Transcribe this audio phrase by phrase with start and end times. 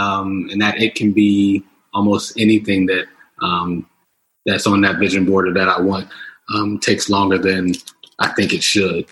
[0.00, 1.62] um, and that it can be
[1.92, 3.06] almost anything that
[3.42, 3.86] um,
[4.46, 6.08] that's on that vision board or that I want
[6.54, 7.74] um, takes longer than
[8.18, 9.06] I think it should.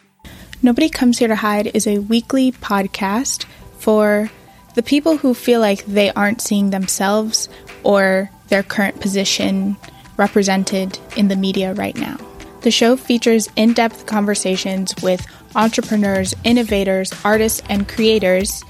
[0.62, 3.44] Nobody Comes Here to Hide is a weekly podcast
[3.78, 4.30] for
[4.74, 7.48] the people who feel like they aren't seeing themselves
[7.84, 9.76] or their current position
[10.16, 12.16] represented in the media right now.
[12.62, 15.24] The show features in depth conversations with
[15.54, 18.64] entrepreneurs, innovators, artists, and creators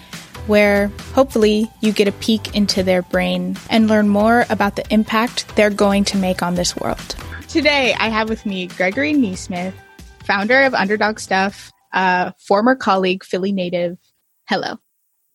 [0.48, 5.46] where hopefully you get a peek into their brain and learn more about the impact
[5.54, 7.16] they're going to make on this world.
[7.48, 9.74] Today, I have with me Gregory Neesmith,
[10.24, 13.98] founder of Underdog Stuff, a former colleague, Philly native.
[14.48, 14.78] Hello.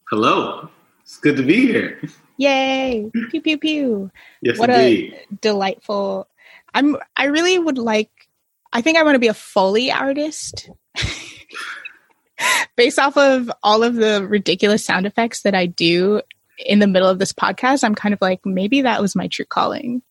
[0.10, 0.70] Hello.
[1.04, 2.02] It's good to be here.
[2.38, 3.10] Yay!
[3.30, 4.12] pew pew pew.
[4.42, 5.14] Yes, what indeed.
[5.32, 6.28] a delightful.
[6.74, 6.98] I'm.
[7.16, 8.10] I really would like.
[8.72, 10.70] I think I want to be a Foley artist.
[12.76, 16.22] Based off of all of the ridiculous sound effects that I do
[16.66, 19.46] in the middle of this podcast, I'm kind of like, maybe that was my true
[19.46, 20.02] calling.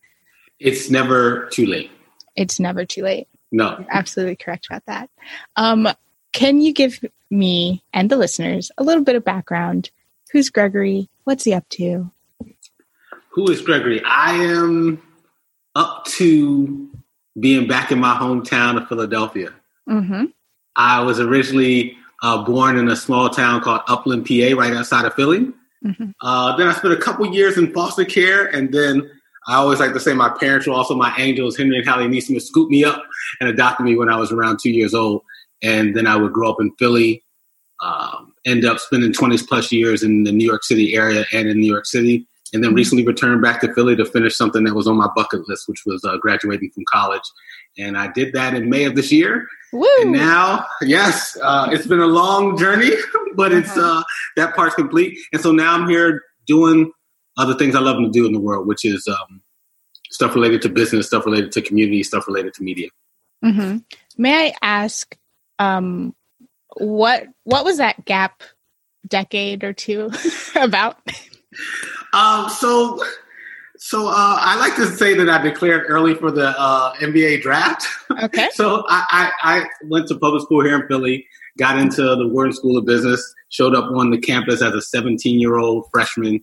[0.58, 1.90] It's never too late.
[2.36, 3.28] It's never too late.
[3.50, 3.76] No.
[3.78, 5.10] You're absolutely correct about that.
[5.56, 5.88] Um,
[6.32, 9.90] can you give me and the listeners a little bit of background?
[10.32, 11.08] Who's Gregory?
[11.24, 12.10] What's he up to?
[13.30, 14.02] Who is Gregory?
[14.04, 15.02] I am
[15.74, 16.90] up to
[17.38, 19.52] being back in my hometown of Philadelphia.
[19.88, 20.26] Mm-hmm.
[20.76, 25.14] I was originally uh, born in a small town called Upland, PA, right outside of
[25.14, 25.48] Philly.
[25.84, 26.10] Mm-hmm.
[26.20, 29.10] Uh, then I spent a couple years in foster care, and then
[29.48, 31.56] I always like to say my parents were also my angels.
[31.56, 33.02] Henry and Hallie Neesmith scooped me up
[33.40, 35.22] and adopted me when I was around two years old.
[35.62, 37.22] And then I would grow up in Philly,
[37.80, 41.58] um, end up spending 20 plus years in the New York City area and in
[41.58, 42.26] New York City.
[42.52, 45.48] And then recently returned back to Philly to finish something that was on my bucket
[45.48, 47.22] list, which was uh, graduating from college.
[47.78, 49.46] And I did that in May of this year.
[49.72, 49.86] Woo!
[50.02, 52.90] And now, yes, uh, it's been a long journey,
[53.36, 54.00] but it's Uh-huh.
[54.00, 54.02] uh,
[54.36, 55.18] that part's complete.
[55.32, 56.92] And so now I'm here doing
[57.38, 59.40] other things I love to do in the world, which is um,
[60.10, 62.88] stuff related to business, stuff related to community, stuff related to media.
[63.42, 63.78] hmm
[64.18, 65.16] May I ask,
[65.58, 66.14] um,
[66.76, 68.42] what what was that gap
[69.08, 70.10] decade or two
[70.54, 70.98] about?
[72.12, 73.02] Um, so,
[73.78, 77.86] so uh, I like to say that I declared early for the uh, NBA draft.
[78.22, 78.48] Okay.
[78.54, 81.26] so I, I, I went to public school here in Philly,
[81.58, 85.40] got into the Wharton School of Business, showed up on the campus as a 17
[85.40, 86.42] year old freshman,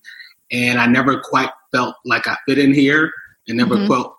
[0.52, 3.12] and I never quite felt like I fit in here,
[3.47, 3.88] and never Mhm.
[3.88, 4.16] felt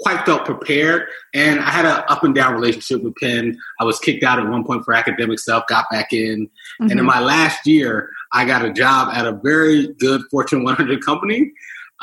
[0.00, 1.06] quite felt prepared.
[1.32, 3.56] And I had an up and down relationship with Penn.
[3.80, 6.98] I was kicked out at one point for academic stuff, got back in, and in
[6.98, 7.04] Mhm.
[7.04, 11.52] my last year, I got a job at a very good Fortune 100 company.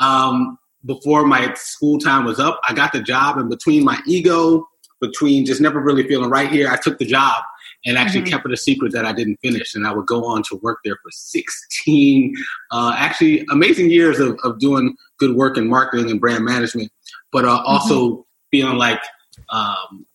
[0.00, 4.68] Um, before my school time was up, I got the job, and between my ego,
[5.00, 7.42] between just never really feeling right here, I took the job
[7.86, 8.30] and actually Mhm.
[8.30, 9.74] kept it a secret that I didn't finish.
[9.74, 12.34] And I would go on to work there for 16,
[12.70, 16.90] uh, actually amazing years of, of doing good work in marketing and brand management,
[17.32, 19.00] but uh, also feeling like
[19.50, 20.06] um,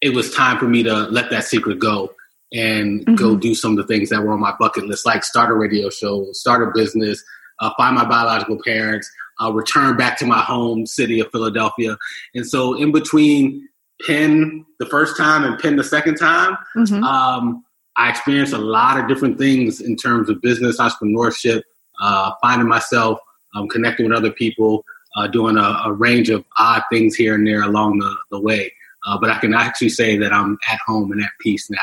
[0.00, 2.14] it was time for me to let that secret go
[2.52, 3.40] and go Mhm.
[3.40, 5.90] do some of the things that were on my bucket list, like start a radio
[5.90, 7.22] show, start a business,
[7.60, 9.10] uh, find my biological parents,
[9.42, 11.96] uh, return back to my home city of Philadelphia.
[12.34, 13.68] And so, in between
[14.06, 17.02] Penn the first time and Penn the second time, Mhm.
[17.02, 17.64] um,
[17.96, 21.62] I experienced a lot of different things in terms of business, entrepreneurship,
[22.00, 23.18] uh, finding myself,
[23.54, 24.84] um, connecting with other people,
[25.16, 28.72] uh, doing a, a range of odd things here and there along the, the way.
[29.06, 31.78] Uh, but I can actually say that I'm at home and at peace now.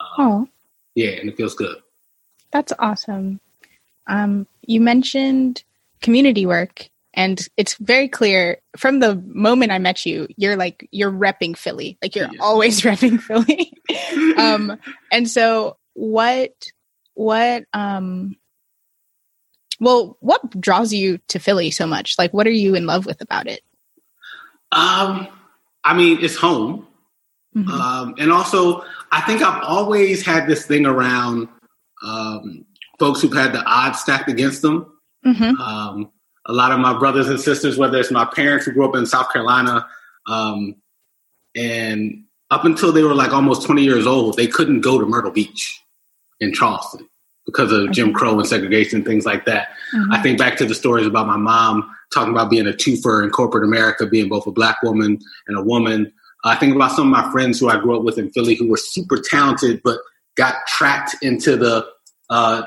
[0.00, 0.48] Uh, Oh,
[0.94, 1.76] Yeah, and it feels good.
[2.52, 3.40] that's awesome.
[4.06, 5.64] Um, you mentioned
[6.02, 11.10] community work, and it's very clear from the moment I met you, you're like you're
[11.12, 12.40] repping Philly, like you're Yes.
[12.40, 13.72] always repping Philly.
[14.38, 14.78] um,
[15.10, 16.52] and so what
[17.14, 18.36] what um
[19.80, 22.14] well what draws you to Philly so much?
[22.18, 23.60] Like what are you in love with about it?
[24.72, 25.28] Um,
[25.84, 26.86] I mean, it's home.
[27.54, 27.68] Mhm.
[27.68, 31.48] Um, and also, I think I've always had this thing around
[32.02, 32.64] um,
[32.98, 34.86] folks who've had the odds stacked against them.
[35.26, 35.58] Mhm.
[35.58, 36.10] Um,
[36.46, 39.06] a lot of my brothers and sisters, whether it's my parents who grew up in
[39.06, 39.86] South Carolina,
[40.26, 40.74] um,
[41.54, 45.30] and up until they were like almost 20 years old, they couldn't go to Myrtle
[45.30, 45.80] Beach
[46.40, 47.08] in Charleston
[47.46, 49.68] because of Jim Crow and segregation and things like that.
[49.94, 50.08] Mhm.
[50.12, 53.30] I think back to the stories about my mom talking about being a twofer in
[53.30, 55.18] corporate America, being both a black woman
[55.48, 56.12] and a woman.
[56.44, 58.68] I think about some of my friends who I grew up with in Philly who
[58.68, 59.98] were super talented, but
[60.36, 61.86] got trapped into the
[62.30, 62.62] uh,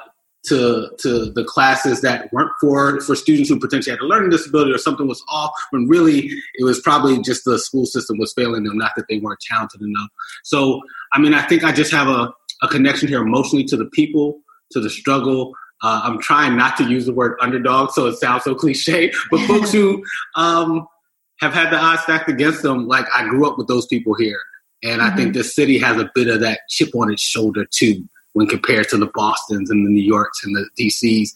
[0.48, 4.72] to to the classes that weren't for for students who potentially had a learning disability
[4.72, 5.52] or something was off.
[5.72, 9.20] When really it was probably just the school system was failing them, not that they
[9.20, 10.10] weren't talented enough.
[10.44, 10.82] So
[11.14, 14.42] I mean, I think I just have a, a connection here emotionally to the people,
[14.72, 15.54] to the struggle,
[15.84, 19.12] Uh, I'm trying not to use the word underdog, so it sounds so cliche.
[19.30, 20.04] But folks who
[20.36, 20.88] um,
[21.40, 24.40] have had the odds stacked against them, like I grew up with those people here,
[24.84, 25.14] and mm-hmm.
[25.14, 25.38] I think mm-hmm.
[25.38, 28.98] this city has a bit of that chip on its shoulder too, when compared to
[28.98, 31.30] the Boston's and the New Yorks and the DCs.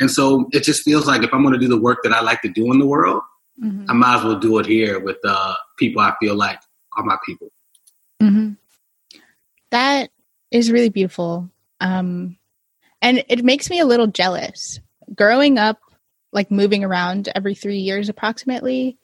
[0.00, 2.22] And so it just feels like if I'm going to do the work that I
[2.22, 3.20] like to do in the world,
[3.62, 3.84] mm-hmm.
[3.90, 6.58] I might as well do it here with uh, people I feel like
[6.96, 7.48] are my people.
[8.22, 8.52] Mm-hmm.
[9.70, 10.08] That
[10.50, 11.50] is really beautiful.
[11.78, 12.38] Um,
[13.02, 14.80] and it makes me a little jealous.
[15.14, 15.78] Growing up,
[16.32, 18.96] like moving around every three years approximately,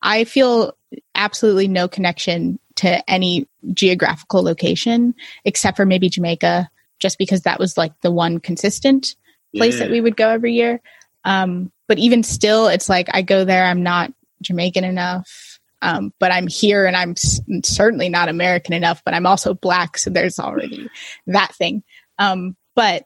[0.00, 0.74] I feel
[1.14, 5.14] absolutely no connection to any geographical location
[5.44, 9.14] except for maybe Jamaica, just because that was like the one consistent
[9.54, 9.84] place yeah.
[9.84, 10.80] that we would go every year.
[11.24, 14.12] Um, but even still, it's like I go there, I'm not
[14.42, 19.26] Jamaican enough, um, but I'm here and I'm s- certainly not American enough, but I'm
[19.26, 19.98] also black.
[19.98, 20.88] So there's already
[21.26, 21.82] that thing.
[22.18, 23.04] Um, but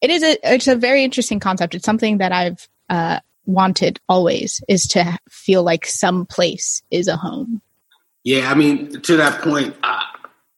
[0.00, 1.74] it is a, it's a very interesting concept.
[1.74, 7.16] It's something that I've, uh, wanted always is to feel like some place is a
[7.16, 7.60] home.
[8.24, 10.00] Yeah, I mean, to that point, uh,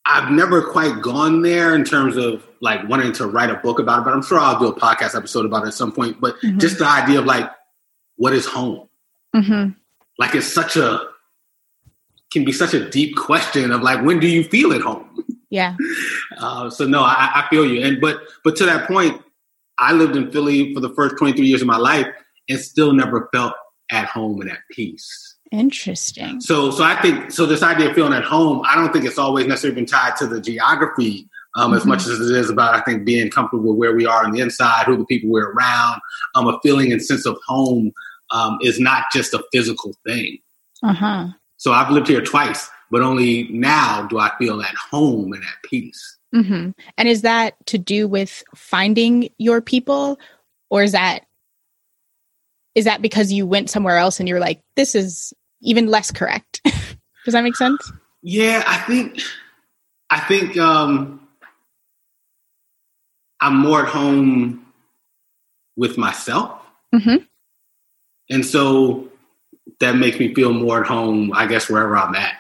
[0.07, 4.01] I've never quite gone there in terms of like wanting to write a book about
[4.01, 6.21] it, but I'm sure I'll do a podcast episode about it at some point.
[6.21, 6.59] But mm-hmm.
[6.59, 7.51] just the idea of like,
[8.17, 8.89] what is home?
[9.35, 9.71] Mm-hmm.
[10.19, 11.09] Like, it's such a
[12.33, 15.25] can be such a deep question of like, when do you feel at home?
[15.51, 15.77] Yeah.
[16.37, 17.81] Uh, so no, I, I feel you.
[17.81, 19.23] And but but to that point,
[19.79, 22.09] I lived in Philly for the first 23 years of my life,
[22.49, 23.55] and still never felt
[23.93, 25.34] at home and at peace.
[25.53, 26.41] Interesting.
[26.41, 27.47] So, so I think so.
[27.47, 30.27] This idea of feeling at home, I don't think it's always necessarily been tied to
[30.27, 31.77] the geography um, mm-hmm.
[31.77, 34.33] as much as it is about I think being comfortable with where we are on
[34.33, 36.01] the inside, who the people we're around.
[36.35, 37.93] Um, a feeling and sense of home
[38.31, 40.39] um, is not just a physical thing.
[40.83, 41.29] Uh huh.
[41.57, 45.71] So I've lived here twice, but only now do I feel at home and at
[45.71, 46.19] peace.
[46.35, 46.71] Mm-hmm.
[46.99, 50.19] And is that to do with finding your people,
[50.69, 51.27] or is that
[52.75, 56.61] is that because you went somewhere else and you're like, this is even less correct?
[57.25, 57.93] Does that make sense?
[58.23, 59.21] Yeah, I think
[60.11, 61.27] I think um,
[63.41, 64.67] I'm more at home
[65.77, 66.61] with myself,
[66.95, 67.25] mm-hmm.
[68.31, 69.09] and so
[69.81, 71.33] that makes me feel more at home.
[71.35, 72.37] I guess wherever I'm at.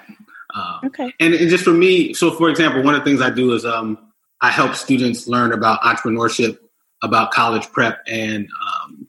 [0.55, 1.13] Um, okay.
[1.19, 3.65] And, and, just for me, so for example, one of the things I do is
[3.65, 3.99] um,
[4.41, 6.59] I help students learn about entrepreneurship,
[7.03, 9.04] about college prep, and um,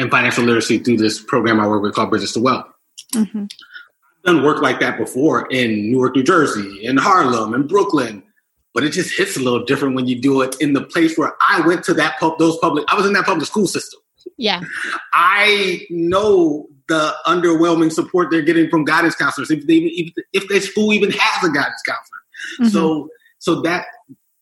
[0.00, 2.66] and financial literacy through this program I work with called Bridges to Wealth.
[3.14, 3.44] Mm-hmm.
[3.44, 8.22] I've done work like that before in Newark, New Jersey, in Harlem, in Brooklyn,
[8.72, 11.34] but it just hits a little different when you do it in the place where
[11.48, 12.84] I went to that pub, those public.
[12.88, 14.00] I was in that public school system.
[14.36, 14.60] Yeah,
[15.12, 20.60] I know the underwhelming support they're getting from guidance counselors if they even if their
[20.60, 22.18] school even has a guidance counselor.
[22.60, 22.68] Mm-hmm.
[22.68, 23.08] So
[23.38, 23.86] so that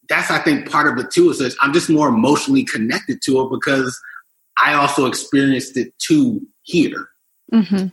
[0.08, 3.40] that's I think part of it too is that I'm just more emotionally connected to
[3.40, 4.00] it because
[4.62, 7.08] I also experienced it too here.
[7.52, 7.88] Mm-hmm.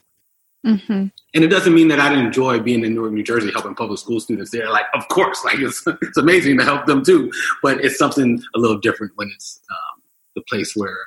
[0.66, 0.94] Mm-hmm.
[0.94, 4.00] And it doesn't mean that I didn't enjoy being in Newark, New Jersey, helping public
[4.00, 4.70] school students there.
[4.72, 7.32] Like, of course, like it's, it's amazing to help them too.
[7.62, 10.02] But it's something a little different when it's um,
[10.36, 10.98] the place where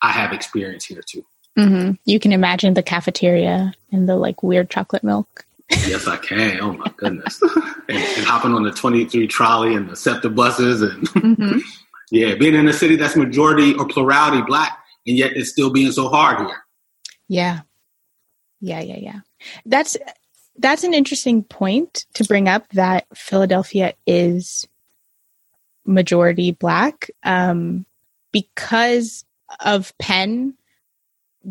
[0.00, 1.24] I have experience here too.
[1.58, 1.92] Mm-hmm.
[2.04, 5.44] You can imagine the cafeteria and the like weird chocolate milk.
[5.70, 6.60] yes, I can.
[6.60, 7.42] Oh my goodness!
[7.88, 11.58] and, and, hopping on the twenty-three trolley and the SEPTA buses, and mm-hmm.
[12.12, 15.92] yeah, being in a city that's majority or plurality black and yet it's still being
[15.92, 16.64] so hard here.
[17.28, 17.60] Yeah.
[18.60, 19.20] Yeah, yeah, yeah.
[19.64, 19.96] That's
[20.58, 24.66] that's an interesting point to bring up that Philadelphia is
[25.84, 27.84] majority black um,
[28.32, 29.24] because
[29.60, 30.54] of Penn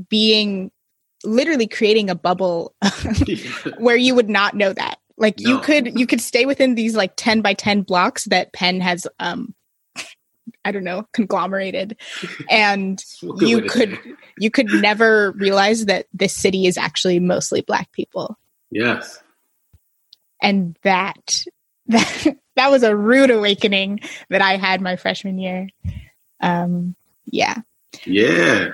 [0.09, 0.71] being
[1.23, 2.73] literally creating a bubble
[3.77, 4.99] where you would not know that.
[5.17, 5.51] Like no.
[5.51, 9.07] you could you could stay within these like 10 by 10 blocks that Penn has
[9.19, 9.53] um
[10.63, 11.97] I don't know, conglomerated.
[12.49, 13.99] And you could
[14.37, 18.37] you could never realize that this city is actually mostly black people.
[18.71, 19.21] Yes.
[20.41, 21.45] And that
[21.87, 25.69] that that was a rude awakening that I had my freshman year.
[26.41, 27.61] Um yeah.
[28.05, 28.71] Yeah.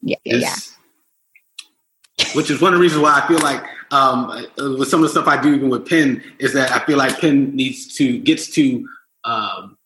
[0.00, 0.54] Yeah, yeah, yeah.
[2.34, 5.08] Which is one of the reasons why I feel like um, with some of the
[5.08, 8.48] stuff I do even with Penn is that I feel like Penn needs to gets
[8.50, 8.86] to
[9.24, 9.77] um,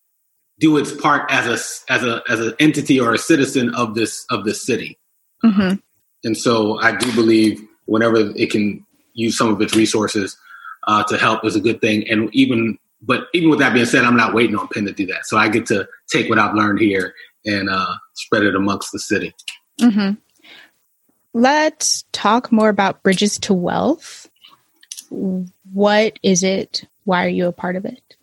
[0.63, 4.25] do its part as a as a as an entity or a citizen of this
[4.31, 4.97] of this city.
[5.45, 5.75] Mm-hmm.
[6.23, 10.39] And so I do believe whenever it can use some of its resources
[10.87, 12.09] uh, to help is a good thing.
[12.09, 15.05] And even but even with that being said, I'm not waiting on Penn to do
[15.07, 15.27] that.
[15.27, 17.13] So I get to take what I've learned here
[17.45, 19.35] and uh, spread it amongst the city.
[19.81, 20.13] Mm-hmm.
[21.35, 24.31] Let's talk more about Bridges to Wealth.
[25.11, 26.85] What is it?
[27.03, 28.17] Why are you a part of it?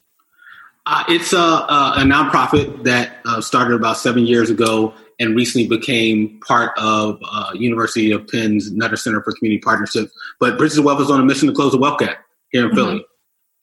[0.92, 5.68] Uh, it's a, a, a, nonprofit that uh, started about seven years ago and recently
[5.68, 10.12] became part of uh, University of Penn's Netter Center for Community Partnerships.
[10.40, 12.70] But Bridges of Wealth is on a mission to close the wealth gap here in
[12.70, 12.76] mm-hmm.
[12.76, 13.06] Philly.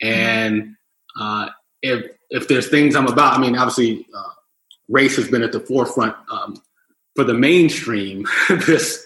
[0.01, 0.77] And
[1.21, 1.49] uh,
[1.83, 4.31] if if there's things I'm about, I mean, obviously, uh,
[4.89, 6.63] race has been at the forefront um,
[7.17, 8.25] for the mainstream
[8.69, 9.05] this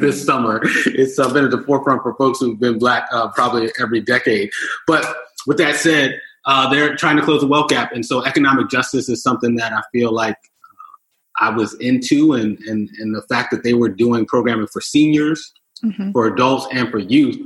[0.00, 0.62] this summer.
[0.86, 4.52] It's uh, been at the forefront for folks who've been black uh, probably every decade.
[4.86, 5.04] But
[5.46, 9.08] with that said, uh, they're trying to close the wealth gap, and so economic justice
[9.10, 13.50] is something that I feel like uh, I was into, and and and the fact
[13.50, 15.52] that they were doing programming for seniors,
[15.84, 16.10] mm-hmm.
[16.12, 17.38] for adults, and for youth.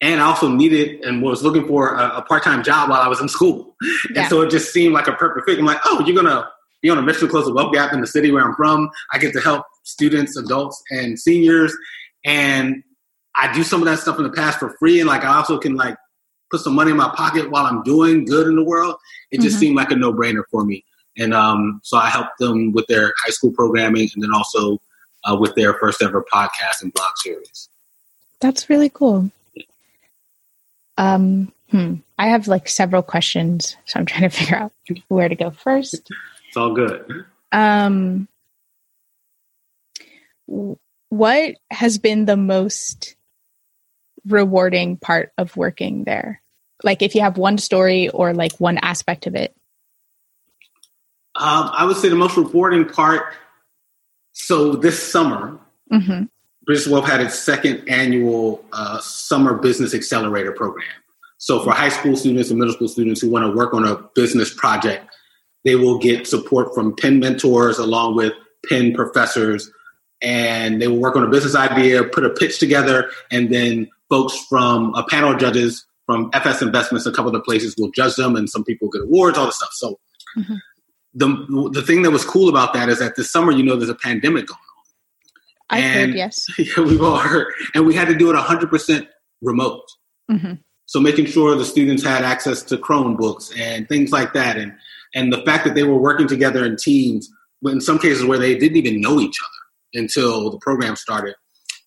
[0.00, 3.08] And I also needed and was looking for a, a part time job while I
[3.08, 3.74] was in school.
[4.12, 4.20] Yeah.
[4.20, 5.58] And so it just seemed like a perfect fit.
[5.58, 6.46] I'm like, oh, you're going to
[6.82, 8.90] be on a mission to close the wealth gap in the city where I'm from.
[9.12, 11.74] I get to help students, adults, and seniors.
[12.24, 12.82] And
[13.34, 15.00] I do some of that stuff in the past for free.
[15.00, 15.96] And like I also can like
[16.54, 18.96] put some money in my pocket while I'm doing good in the world.
[19.32, 19.60] It just mm-hmm.
[19.60, 20.84] seemed like a no brainer for me.
[21.18, 24.80] And um, so I helped them with their high school programming and then also
[25.24, 27.68] uh, with their first ever podcast and blog series.
[28.38, 29.32] That's really cool.
[30.96, 31.94] Um, hmm.
[32.18, 34.72] I have like several questions, so I'm trying to figure out
[35.08, 36.08] where to go first.
[36.46, 37.24] It's all good.
[37.50, 38.28] Um,
[41.08, 43.16] what has been the most
[44.24, 46.40] rewarding part of working there?
[46.84, 49.56] Like, if you have one story or like one aspect of it.
[51.36, 53.34] Um, I would say the most rewarding part.
[54.32, 55.58] So this summer,
[55.92, 56.24] mm-hmm.
[56.90, 60.86] Wealth had its second annual uh, summer business accelerator program.
[61.38, 63.96] So for high school students and middle school students who want to work on a
[64.14, 65.14] business project,
[65.64, 68.32] they will get support from Penn mentors along with
[68.68, 69.70] Penn professors,
[70.22, 74.38] and they will work on a business idea, put a pitch together, and then folks
[74.48, 78.36] from a panel of judges from FS Investments, a couple of places will judge them,
[78.36, 79.72] and some people get awards, all this stuff.
[79.72, 79.98] So
[80.36, 80.54] mm-hmm.
[81.14, 83.90] the the thing that was cool about that is that this summer, you know, there's
[83.90, 85.78] a pandemic going on.
[85.78, 86.46] I heard yes.
[86.58, 89.08] Yeah, we've all heard, and we had to do it 100 percent
[89.40, 89.82] remote.
[90.30, 90.54] Mm-hmm.
[90.86, 94.72] So making sure the students had access to Chromebooks and things like that, and
[95.14, 97.28] and the fact that they were working together in teams,
[97.64, 101.36] in some cases where they didn't even know each other until the program started.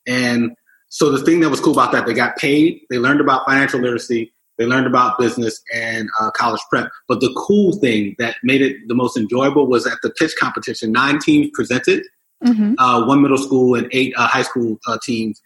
[0.08, 0.52] And
[0.90, 3.80] so the thing that was cool about that, they got paid, they learned about financial
[3.80, 6.90] literacy, they learned about business and uh, college prep.
[7.08, 10.92] But the cool thing that made it the most enjoyable was at the pitch competition,
[10.92, 12.04] nine teams presented,
[12.44, 12.74] mm-hmm.
[12.78, 15.42] uh, one middle school and eight uh, high school uh, teams.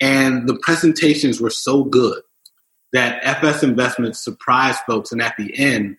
[0.00, 2.22] And the presentations were so good
[2.92, 5.12] that FS Investments surprised folks.
[5.12, 5.96] And at the end,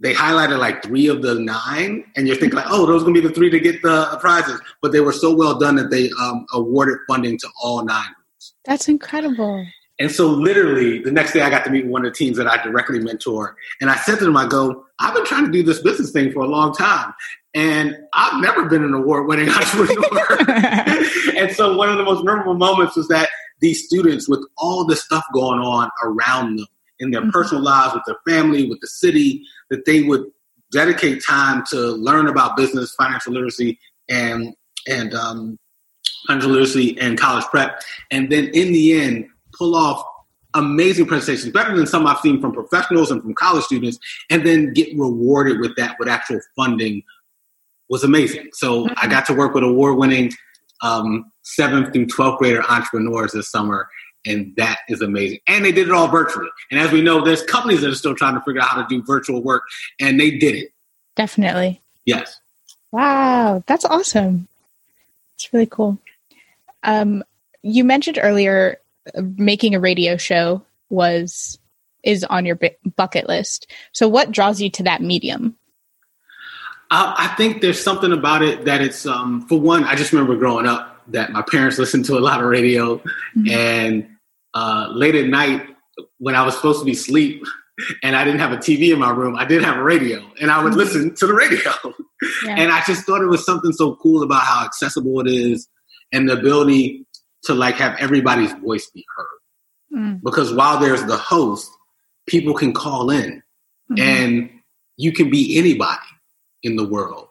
[0.00, 3.20] they highlighted like three of the nine, and you're thinking like, oh, those are gonna
[3.20, 4.60] be the three to get the prizes.
[4.80, 8.54] But they were so well done that they um, awarded funding to all nine groups.
[8.64, 9.66] That's incredible.
[10.00, 12.46] And so, literally, the next day, I got to meet one of the teams that
[12.46, 15.64] I directly mentor, and I said to them, I go, I've been trying to do
[15.64, 17.12] this business thing for a long time,
[17.54, 20.36] and I've never been an award-winning entrepreneur.
[21.36, 23.28] and so, one of the most memorable moments was that
[23.60, 26.66] these students, with all the stuff going on around them
[27.00, 27.30] in their mm-hmm.
[27.30, 30.24] personal lives, with their family, with the city, that they would
[30.72, 34.54] dedicate time to learn about business, financial literacy, and
[34.86, 35.58] and um,
[36.26, 40.04] financial literacy and college prep, and then in the end pull off
[40.54, 43.98] amazing presentations, better than some I've seen from professionals and from college students,
[44.30, 47.02] and then get rewarded with that with actual funding
[47.88, 48.48] was amazing.
[48.52, 48.94] So mm-hmm.
[48.96, 50.32] I got to work with award-winning
[50.82, 53.88] um, seventh through twelfth grader entrepreneurs this summer,
[54.28, 55.38] and that is amazing.
[55.46, 56.48] And they did it all virtually.
[56.70, 58.88] And as we know, there's companies that are still trying to figure out how to
[58.88, 59.64] do virtual work,
[60.00, 60.72] and they did it.
[61.16, 61.80] Definitely.
[62.04, 62.40] Yes.
[62.92, 64.48] Wow, that's awesome.
[65.34, 65.98] It's really cool.
[66.82, 67.24] Um,
[67.62, 68.78] you mentioned earlier
[69.16, 71.58] uh, making a radio show was
[72.02, 72.58] is on your
[72.96, 73.70] bucket list.
[73.92, 75.56] So, what draws you to that medium?
[76.90, 79.84] Uh, I think there's something about it that it's um, for one.
[79.84, 83.50] I just remember growing up that my parents listened to a lot of radio, mm-hmm.
[83.50, 84.17] and
[84.58, 85.62] uh, late at night
[86.18, 87.44] when I was supposed to be asleep
[88.02, 90.50] and I didn't have a TV in my room, I did have a radio, and
[90.50, 90.78] I would mm-hmm.
[90.78, 91.72] listen to the radio.
[92.44, 92.56] Yeah.
[92.56, 95.68] And I just thought it was something so cool about how accessible it is,
[96.12, 97.06] and the ability
[97.44, 99.96] to like have everybody's voice be heard.
[99.96, 100.20] Mm.
[100.24, 101.70] Because while there's the host,
[102.26, 103.40] people can call in,
[103.88, 103.98] mm-hmm.
[104.00, 104.50] and
[104.96, 106.10] you can be anybody
[106.64, 107.28] in the world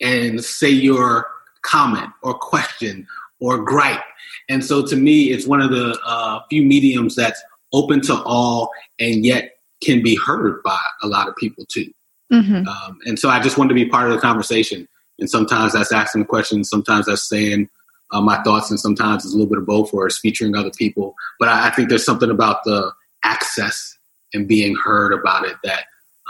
[0.00, 1.26] and say your
[1.60, 3.06] comment or question
[3.40, 4.02] or gripe.
[4.48, 7.42] And so to me, it's one of the uh, few mediums that's
[7.72, 11.90] open to all and yet can be heard by a lot of people too.
[12.32, 12.68] Mm-hmm.
[12.68, 14.86] Um, and so I just wanted to be part of the conversation.
[15.18, 17.68] And sometimes that's asking questions, sometimes that's saying
[18.12, 20.70] uh, my thoughts, and sometimes it's a little bit of both, or it's featuring other
[20.70, 21.14] people.
[21.38, 22.90] But I, I think there's something about the
[23.24, 23.96] access
[24.32, 25.84] and being heard about it that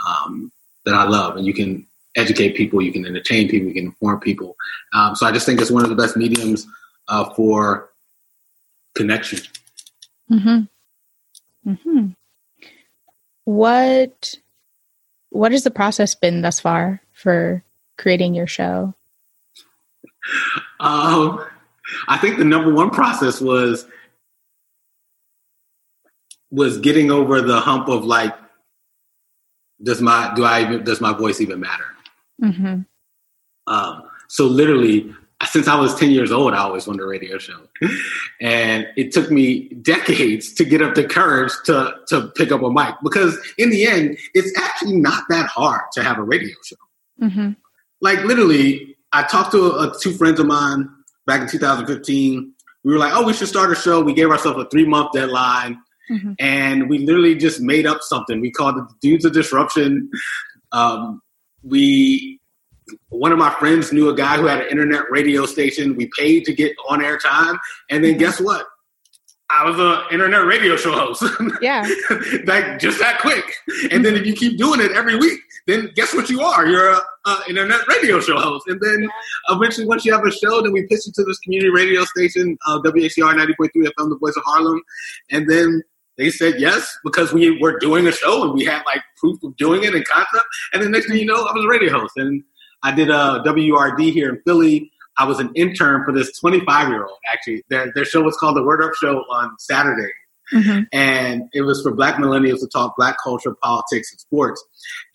[0.07, 0.51] um,
[0.85, 4.19] that I love, and you can educate people, you can entertain people, you can inform
[4.19, 4.55] people.
[4.93, 6.67] Um, so I just think it's one of the best mediums
[7.07, 7.91] uh, for
[8.95, 9.39] connection.
[10.31, 11.69] Mm-hmm.
[11.69, 12.07] Mm-hmm.
[13.45, 14.35] What
[15.29, 17.63] What has the process been thus far for
[17.97, 18.93] creating your show?
[20.79, 21.43] Um,
[22.07, 23.85] I think the number one process was
[26.49, 28.35] was getting over the hump of like,
[29.81, 31.85] does my do I even does my voice even matter?
[32.41, 32.81] Mm-hmm.
[33.67, 35.13] Um, so literally,
[35.51, 37.59] since I was ten years old, I always wanted a radio show,
[38.39, 42.71] and it took me decades to get up the courage to to pick up a
[42.71, 46.75] mic because in the end, it's actually not that hard to have a radio show.
[47.21, 47.51] Mm-hmm.
[48.01, 50.89] Like literally, I talked to a, two friends of mine
[51.27, 52.53] back in 2015.
[52.83, 55.11] We were like, "Oh, we should start a show." We gave ourselves a three month
[55.13, 55.79] deadline,
[56.11, 56.33] Mm-hmm.
[56.39, 58.41] and we literally just made up something.
[58.41, 60.09] We called it Dudes of Disruption.
[60.73, 61.21] Um,
[61.63, 62.40] we
[63.09, 65.95] one of my friends knew a guy who had an internet radio station.
[65.95, 68.67] We paid to get on air time, and then guess what?
[69.51, 71.23] I was an internet radio show host.
[71.61, 71.81] Yeah.
[72.45, 73.43] like just that quick.
[73.91, 76.65] And then if you keep doing it every week, then guess what you are?
[76.65, 78.67] You're a, a internet radio show host.
[78.67, 79.07] And then
[79.49, 82.57] eventually, once you have a show, then we pitch it to this community radio station,
[82.65, 84.81] uh, WHCR 90.3 FM, the voice of Harlem.
[85.29, 85.83] And then
[86.17, 89.55] they said yes because we were doing a show and we had like proof of
[89.57, 90.45] doing it and concept.
[90.73, 92.13] And then next thing you know, I was a radio host.
[92.15, 92.43] And
[92.83, 94.91] I did a WURD here in Philly.
[95.17, 97.17] I was an intern for this 25 year old.
[97.31, 100.11] Actually, their their show was called the Word Up Show on Saturday,
[100.53, 100.81] Mm-hmm.
[100.91, 104.61] and it was for Black millennials to talk Black culture, politics, and sports.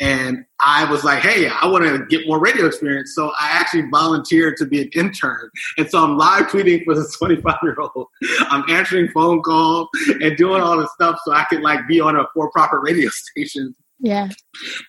[0.00, 3.82] And I was like, hey, I want to get more radio experience, so I actually
[3.90, 5.50] volunteered to be an intern.
[5.76, 8.06] And so I'm live tweeting for this 25 year old.
[8.49, 9.88] I'm answering phone calls
[10.23, 13.11] and doing all this stuff so I could like be on a for profit radio
[13.12, 14.28] station Yeah.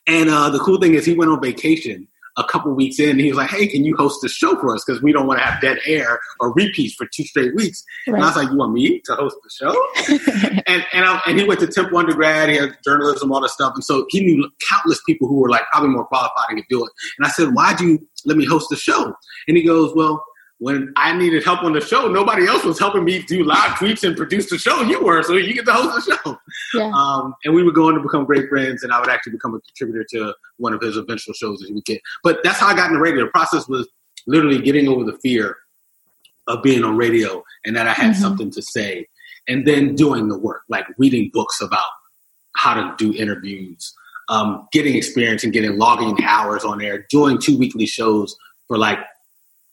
[0.08, 2.08] and uh, the cool thing is, he went on vacation
[2.38, 3.10] a couple weeks in.
[3.10, 4.84] And he was like, "Hey, can you host the show for us?
[4.86, 8.16] Because we don't want to have dead air or repeats for two straight weeks." And
[8.18, 11.46] I was like, "You want me to host the show?" and and, I, and he
[11.46, 12.50] went to Temple undergrad.
[12.50, 15.64] He had journalism, all that stuff, and so he knew countless people who were like
[15.72, 16.92] probably more qualified to do it.
[17.18, 19.14] And I said, "Why do you let me host the show?"
[19.48, 20.24] And he goes, "Well."
[20.60, 24.04] When I needed help on the show, nobody else was helping me do live tweets
[24.04, 24.82] and produce the show.
[24.82, 26.40] You were, so you get to host the show.
[26.74, 26.92] yeah.
[26.96, 29.54] Um, and we would go on to become great friends, and I would actually become
[29.54, 32.02] a contributor to one of his eventual shows that he would get.
[32.24, 33.26] But that's how I got into radio.
[33.26, 33.88] The process was
[34.26, 35.58] literally getting over the fear
[36.48, 38.20] of being on radio and that I had Mhm.
[38.22, 39.08] something to say,
[39.48, 41.86] and then doing the work, like reading books about
[42.56, 43.94] how to do interviews,
[44.30, 48.36] um, getting experience and getting logging hours on there, doing two weekly shows
[48.68, 48.98] for like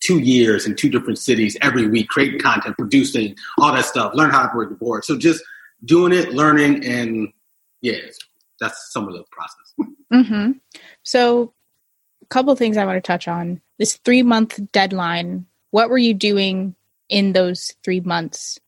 [0.04, 4.30] two years in two different cities every week, creating content, producing all that stuff, learn
[4.30, 5.04] how to work the board.
[5.04, 5.42] So just
[5.84, 7.32] doing it, learning, and
[7.80, 7.98] yeah,
[8.60, 9.90] that's some of the process.
[10.12, 10.52] Mm-hmm.
[11.02, 11.52] So,
[12.22, 13.60] a couple things I want to touch on.
[13.78, 15.46] This three month deadline.
[15.70, 16.76] What were you doing
[17.08, 18.60] in those three months?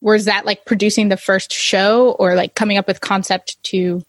[0.00, 4.02] Was that like producing the first show, or like coming up with concept to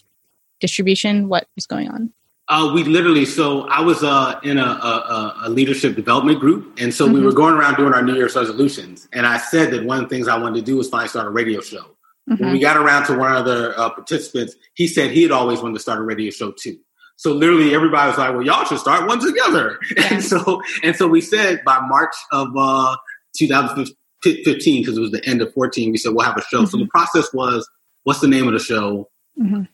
[0.60, 1.30] distribution?
[1.30, 2.12] What was going on?
[2.50, 6.94] Uh, we literally, so I was uh, in a, a, a leadership development group, and
[6.94, 9.08] so we were going around doing our New Year's resolutions.
[9.12, 11.28] And I said that one of the things I wanted to do was finally start
[11.28, 11.98] a radio show.
[12.26, 12.52] When Mhm.
[12.54, 15.74] we got around to one of the uh, participants, he said he had always wanted
[15.76, 16.78] to start a radio show too.
[17.18, 20.08] So literally, everybody was like, "Well, y'all should start one together." Yeah.
[20.14, 22.96] And so, and so we said by March of uh,
[23.38, 26.66] 2015, because it was the end of 14, we said we'll have a show.
[26.66, 27.68] So the process was,
[28.04, 29.10] what's the name of the show?
[29.40, 29.68] Mhm.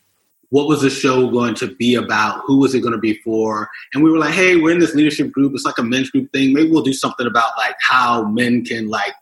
[0.54, 2.40] What was the show going to be about?
[2.46, 3.68] Who was it going to be for?
[3.92, 5.52] And we were like, hey, we're in this leadership group.
[5.52, 6.52] It's like a men's group thing.
[6.52, 9.14] Maybe we'll do something about like how men can like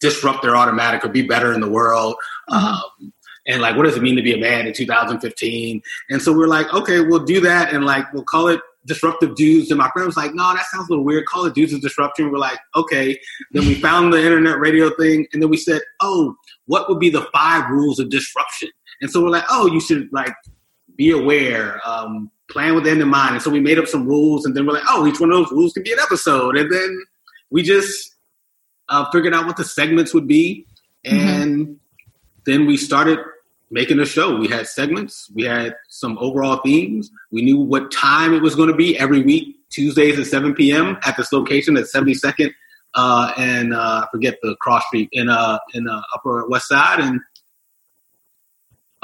[0.00, 2.16] disrupt their automatic or be better in the world.
[2.48, 2.78] Uh-huh.
[3.00, 3.10] Um,
[3.46, 5.80] and like, what does it mean to be a man in 2015?
[6.10, 7.72] And so we're like, okay, we'll do that.
[7.72, 9.70] And like, we'll call it disruptive dudes.
[9.70, 11.24] And my friend was like, no, that sounds a little weird.
[11.24, 12.30] Call it dudes of disruption.
[12.30, 13.18] We're like, okay.
[13.52, 15.26] Then we found the internet radio thing.
[15.32, 16.34] And then we said, oh,
[16.66, 18.68] what would be the five rules of disruption?
[19.00, 20.34] And so we're like, oh, you should like
[20.96, 23.34] be aware, um, plan with the end in mind.
[23.34, 25.36] And so we made up some rules, and then we're like, oh, each one of
[25.36, 26.56] those rules can be an episode.
[26.56, 27.02] And then
[27.50, 28.14] we just
[28.88, 30.66] uh, figured out what the segments would be,
[31.04, 31.78] and
[32.44, 33.18] then we started
[33.70, 34.36] making a show.
[34.36, 37.10] We had segments, we had some overall themes.
[37.32, 40.98] We knew what time it was going to be every week, Tuesdays at 7 p.m.
[41.04, 42.52] at this location at 72nd
[42.96, 46.98] uh, and uh, I forget the cross street in uh, in uh, Upper West Side,
[46.98, 47.20] and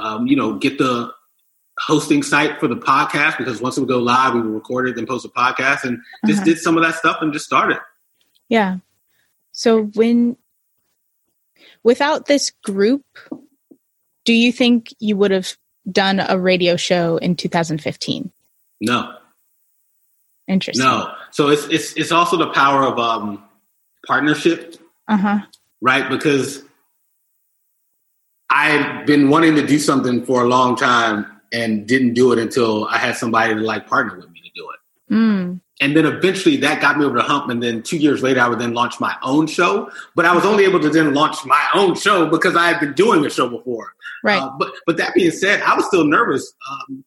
[0.03, 1.13] um, you know, get the
[1.79, 4.95] hosting site for the podcast because once it would go live, we would record it,
[4.97, 6.45] then post a podcast, and just Uh-huh.
[6.45, 7.79] did some of that stuff and just started.
[8.49, 8.79] Yeah.
[9.53, 10.37] So when
[11.83, 13.05] without this group,
[14.25, 15.57] do you think you would have
[15.91, 18.31] done a radio show in 2015?
[18.81, 19.15] No.
[20.49, 20.85] Interesting.
[20.85, 21.13] No.
[21.31, 23.43] So it's it's it's also the power of um
[24.07, 24.77] partnership.
[25.09, 25.41] Uh-huh.
[25.81, 26.09] Right?
[26.09, 26.63] Because
[28.53, 32.87] I've been wanting to do something for a long time and didn't do it until
[32.87, 35.15] I had somebody to like partner with me to do it.
[35.15, 35.61] Mm.
[35.81, 37.51] And then eventually that got me over the hump.
[37.51, 39.91] And then two years later, I would then launch my own show.
[40.15, 42.93] But I was only able to then launch my own show because I had been
[42.93, 43.95] doing a show before.
[44.23, 44.41] Right.
[44.41, 46.53] Uh, but but that being said, I was still nervous.
[46.71, 47.05] Um,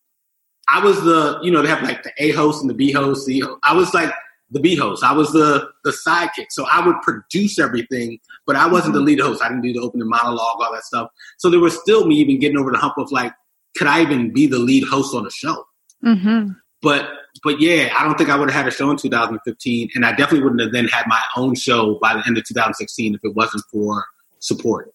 [0.68, 3.28] I was the you know they have like the A host and the B host.
[3.28, 4.12] The, I was like
[4.56, 5.04] the B host.
[5.04, 6.48] I was the the sidekick.
[6.50, 9.44] So I would produce everything, but I wasn't the lead host.
[9.44, 11.10] I didn't do the opening monologue, all that stuff.
[11.38, 13.34] So there was still me even getting over the hump of like,
[13.76, 15.66] could I even be the lead host on a show?
[16.04, 16.54] Mm-hmm.
[16.82, 17.10] But
[17.44, 20.12] but yeah, I don't think I would have had a show in 2015, and I
[20.12, 23.36] definitely wouldn't have then had my own show by the end of 2016 if it
[23.36, 24.06] wasn't for
[24.40, 24.92] support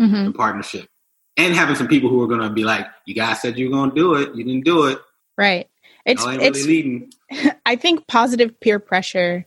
[0.00, 0.14] Mm-hmm.
[0.14, 0.88] and partnership,
[1.36, 3.76] and having some people who were going to be like, "You guys said you were
[3.76, 4.98] going to do it, you didn't do it.
[5.36, 5.68] Right.
[6.04, 7.12] It's Y'all it's really leading."
[7.66, 9.46] I think positive peer pressure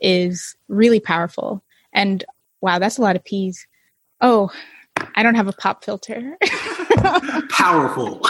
[0.00, 1.62] is really powerful.
[1.92, 2.24] And
[2.60, 3.66] wow, that's a lot of peas.
[4.20, 4.50] Oh,
[5.14, 6.36] I don't have a pop filter.
[7.50, 8.20] Powerful.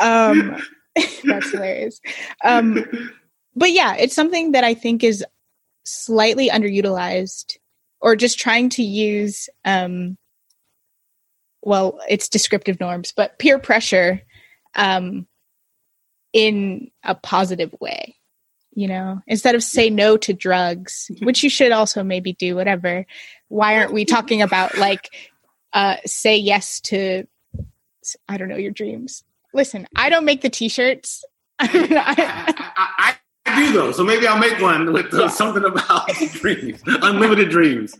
[0.00, 0.62] um,
[1.24, 2.00] that's hilarious.
[2.44, 2.84] Um,
[3.56, 5.24] but yeah, it's something that I think is
[5.84, 7.58] slightly underutilized
[8.00, 10.16] or just trying to use, um,
[11.62, 14.22] well, it's descriptive norms, but peer pressure
[14.76, 15.26] um,
[16.32, 18.16] in a positive way.
[18.76, 23.06] You know, instead of say no to drugs, which you should also maybe do, whatever.
[23.48, 25.10] Why aren't we talking about like
[25.72, 27.24] uh, say yes to,
[28.28, 29.22] I don't know, your dreams?
[29.52, 31.24] Listen, I don't make the t-shirts.
[31.60, 33.14] I, I,
[33.46, 35.28] I do though, so maybe I'll make one with uh, Yeah.
[35.28, 37.96] something about dreams, unlimited dreams.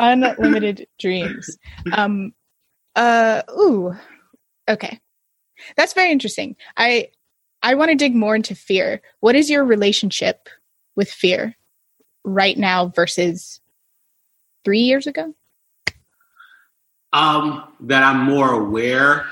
[0.00, 1.56] unlimited dreams.
[1.92, 2.32] Um,
[2.96, 3.94] uh, ooh,
[4.68, 4.98] okay,
[5.76, 6.56] that's very interesting.
[6.76, 7.10] I
[7.62, 9.02] I want to dig more into fear.
[9.20, 10.48] What is your relationship
[10.94, 11.56] with fear
[12.24, 13.60] right now versus
[14.64, 15.34] three years ago?
[17.12, 19.26] Um, that I'm more aware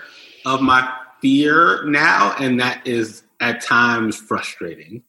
[0.45, 5.03] of my fear now, and that is at times frustrating.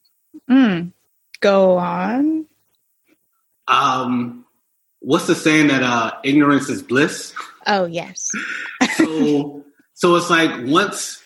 [0.50, 0.92] Mm.
[1.40, 2.46] Go on.
[3.66, 4.44] Um,
[5.00, 7.34] what's the saying that uh, ignorance is bliss?
[7.66, 8.30] Oh yes.
[8.96, 9.64] so
[9.98, 11.20] so it's like once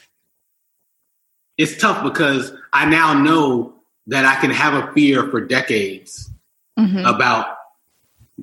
[1.58, 3.74] it's tough because I now know
[4.06, 6.30] that I can have a fear for decades
[6.78, 7.06] Mhm.
[7.08, 7.56] about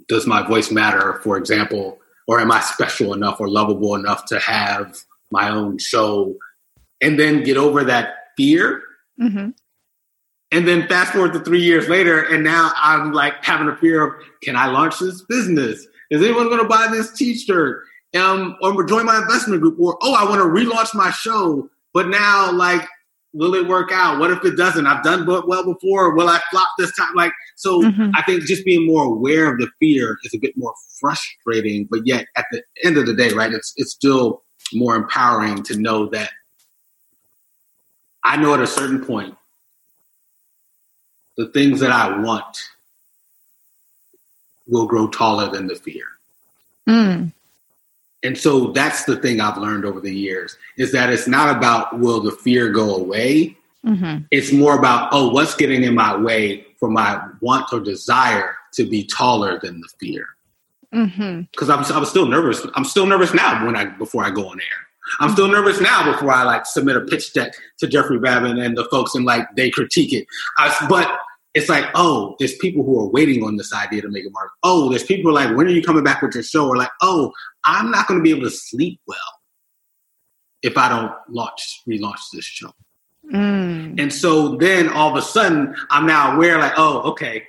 [0.08, 4.40] does my voice matter, for example, or am I special enough or lovable enough to
[4.40, 5.00] have
[5.32, 6.36] my own show,
[7.02, 8.84] and then get over that fear.
[9.20, 9.56] Mhm.
[10.52, 14.04] And then fast forward to three years later, and now I'm like having a fear
[14.04, 14.14] of
[14.44, 15.88] can I launch this business?
[16.12, 17.84] Is anyone going to buy this T-shirt?
[18.18, 19.80] Um, or join my investment group?
[19.80, 22.88] Or oh, I want to relaunch my show, but now like,
[23.34, 24.20] will it work out?
[24.20, 24.88] What if it doesn't?
[24.88, 26.16] I've done well before.
[26.16, 27.14] Will I flop this time?
[27.16, 28.12] Like, so Mhm.
[28.16, 32.08] I think just being more aware of the fear is a bit more frustrating, but
[32.08, 33.54] yet at the end of the day, right?
[33.54, 34.44] It's it's still
[34.74, 36.32] more empowering to know that
[38.24, 39.36] I know at a certain point
[41.38, 42.58] the things that I want
[44.68, 46.06] will grow taller than the fear.
[46.88, 47.32] Mm.
[48.24, 52.00] And so that's the thing I've learned over the years is that it's not about
[52.00, 53.56] will the fear go away?
[53.86, 54.26] Mhm.
[54.32, 58.84] It's more about, oh, what's getting in my way for my want or desire to
[58.84, 60.28] be taller than the fear?
[61.52, 62.66] Because I'm, I was still nervous.
[62.76, 64.88] I'm still nervous now when I before I go on air.
[65.20, 68.78] I'm still nervous now before I like submit a pitch deck to Jeffrey Babin and
[68.78, 70.28] the folks and like they critique it.
[70.58, 71.20] I, but
[71.60, 74.50] it's like, oh, there's people who are waiting on this idea to make a mark.
[74.64, 76.68] Oh, there's people like, when are you coming back with your show?
[76.68, 77.32] Or like, oh,
[77.66, 79.18] I'm not going to be able to sleep well
[80.64, 82.72] if I don't launch relaunch this show.
[83.34, 84.00] Mm.
[84.00, 87.44] And so then all of a sudden, I'm now aware, like, oh, okay.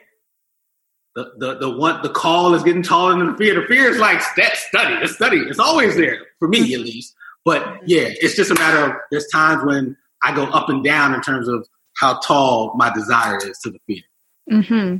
[1.17, 3.61] The the the one the call is getting taller than the fear.
[3.61, 5.39] The fear is like that study, the study.
[5.39, 7.15] It's always there for me at least.
[7.45, 11.15] But yeah, it's just a matter of there's times when I go up and down
[11.15, 11.67] in terms of
[12.01, 14.03] how tall my desire is to the fear.
[14.49, 14.97] hmm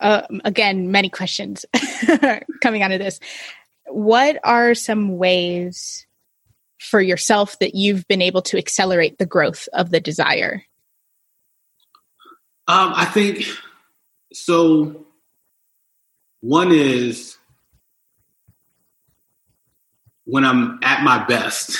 [0.00, 1.64] Uh, again, many questions
[2.60, 3.20] coming out of this.
[3.86, 6.06] What are some ways
[6.80, 10.64] for yourself that you've been able to accelerate the growth of the desire?
[12.66, 13.44] Um, I think
[14.32, 15.06] so.
[16.40, 17.36] One is
[20.24, 21.78] when I'm at my best,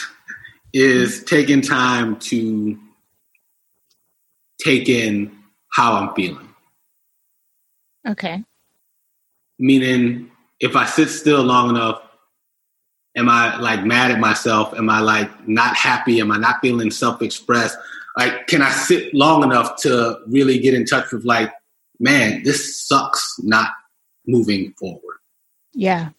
[0.72, 2.78] is taking time to
[4.62, 5.36] take in
[5.72, 6.48] how I'm feeling.
[8.06, 8.44] Okay.
[9.58, 12.02] Meaning, if I sit still long enough
[13.16, 14.74] am I like mad at myself?
[14.74, 16.20] Am I like not happy?
[16.20, 17.76] Am I not feeling self-expressed?
[18.16, 21.52] Like, can I sit long enough to really get in touch with like,
[21.98, 23.68] man, this sucks not
[24.26, 25.18] moving forward.
[25.72, 26.10] Yeah.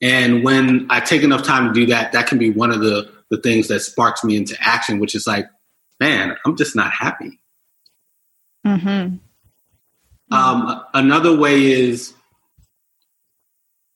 [0.00, 3.10] And when I take enough time to do that, that can be one of the
[3.30, 5.46] the things that sparks me into action, which is like,
[6.00, 7.38] man, I'm just not happy.
[8.66, 9.16] Mm-hmm.
[10.30, 12.14] Um, another way is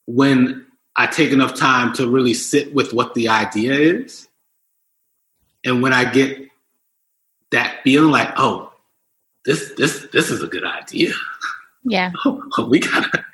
[0.07, 4.29] when I take enough time to really sit with what the idea is.
[5.65, 6.49] And when I get
[7.51, 8.73] that feeling like, oh,
[9.45, 11.13] this this this is a good idea.
[11.85, 12.13] Yeah.
[12.25, 13.25] Oh, we gotta.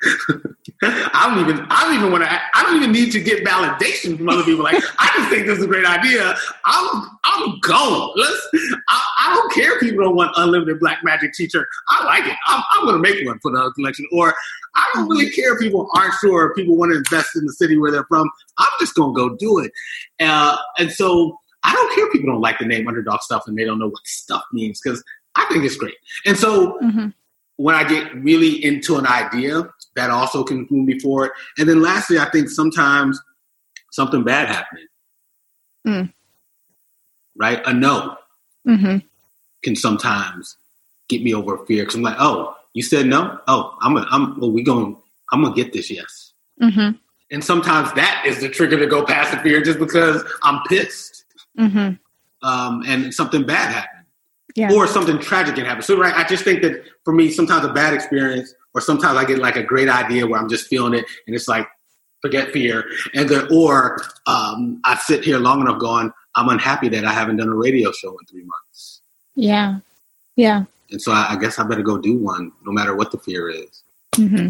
[0.83, 1.65] I don't even.
[1.69, 2.31] I don't even want to.
[2.31, 4.63] I don't even need to get validation from other people.
[4.63, 6.33] Like I just think this is a great idea.
[6.63, 7.19] I'm.
[7.25, 8.13] I'm going.
[8.15, 8.47] Let's.
[8.87, 11.67] I, I don't care if people don't want unlimited black magic t-shirt.
[11.89, 12.37] I like it.
[12.47, 14.07] I'm, I'm going to make one for the collection.
[14.13, 14.33] Or
[14.73, 16.51] I don't really care if people aren't sure.
[16.51, 18.29] If people want to invest in the city where they're from.
[18.57, 19.73] I'm just going to go do it.
[20.21, 23.57] Uh, and so I don't care if people don't like the name underdog stuff and
[23.57, 25.03] they don't know what stuff means because
[25.35, 25.95] I think it's great.
[26.25, 26.79] And so.
[26.79, 27.09] Mm-hmm
[27.59, 31.31] when I get really into an idea, that also can move me forward.
[31.57, 33.21] And then lastly, I think sometimes
[33.91, 34.87] something bad happening.
[35.85, 36.13] Mm.
[37.35, 37.61] Right?
[37.65, 38.17] A no
[38.67, 38.97] Mm-hmm.
[39.63, 40.57] can sometimes
[41.07, 43.39] get me over fear because I'm like, oh, you said no?
[43.47, 44.95] Oh, I'm a, I'm well, we going
[45.31, 46.33] I'm gonna get this yes.
[46.61, 46.97] Mm-hmm.
[47.31, 51.23] And sometimes that is the trigger to go past the fear just because I'm pissed.
[51.57, 51.95] Mm-hmm.
[52.47, 54.05] Um, and something bad happened.
[54.55, 54.73] Yeah.
[54.73, 55.83] or something tragic can happen.
[55.83, 59.25] So, right, I just think that for me, sometimes a bad experience, or sometimes I
[59.25, 61.67] get like a great idea where I'm just feeling it, and it's like
[62.21, 67.05] forget fear, and then or um, I sit here long enough going, I'm unhappy that
[67.05, 69.01] I haven't done a radio show in three months,
[69.35, 69.79] Yeah.
[70.35, 70.65] Yeah.
[70.91, 73.49] and so I, I guess I better go do one, no matter what the fear
[73.49, 73.83] is.
[74.15, 74.49] hmm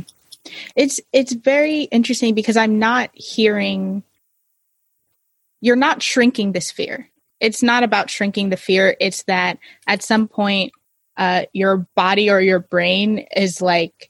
[0.75, 4.03] It's it's very interesting because I'm not hearing.
[5.61, 7.09] You're not shrinking this fear.
[7.39, 8.95] It's not about shrinking the fear.
[8.99, 10.71] It's that at some point,
[11.17, 14.08] uh, your body or your brain is like,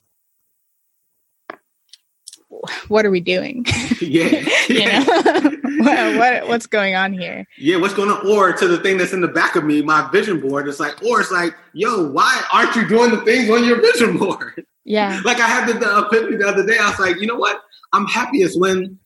[2.88, 3.66] "What are we doing?
[4.02, 5.04] yeah, you know,
[5.84, 7.78] what, what what's going on here?" yeah.
[7.78, 8.26] What's going on?
[8.28, 10.68] Or to the thing that's in the back of me, my vision board.
[10.68, 14.18] It's like, or it's like, yo, why aren't you doing the things on your vision
[14.18, 14.66] board?
[14.86, 15.22] Yeah.
[15.24, 16.78] like I had the, the epiphany the other day.
[16.80, 17.62] I was like, you know what?
[17.94, 18.98] I'm happiest when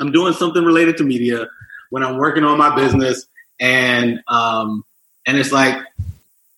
[0.00, 1.48] I'm doing something related to media,
[1.90, 3.26] when I'm working on my business,
[3.60, 4.84] and um,
[5.26, 5.78] and it's like,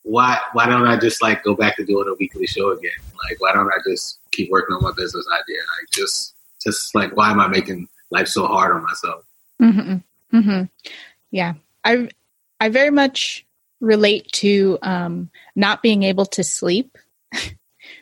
[0.02, 2.90] why why don't I just like go back to doing a weekly show again?
[3.28, 5.58] Like, why don't I just keep working on my business idea?
[5.58, 9.24] Like, just just like, why am I making life so hard on myself?
[9.62, 10.36] Mm-hmm.
[10.36, 10.64] Mm-hmm.
[11.30, 12.08] Yeah, I
[12.60, 13.44] I very much
[13.80, 16.98] relate to um, not being able to sleep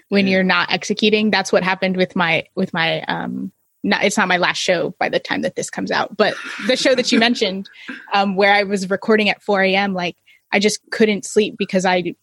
[0.08, 0.32] when Yeah.
[0.32, 1.30] you're not executing.
[1.30, 3.02] That's what happened with my with my.
[3.02, 6.34] Um, not, it's not my last show by the time that this comes out, but
[6.66, 7.70] the show that you mentioned,
[8.12, 9.94] um, where I was recording at 4 a.m.
[9.94, 10.16] Like
[10.50, 12.14] I just couldn't sleep because I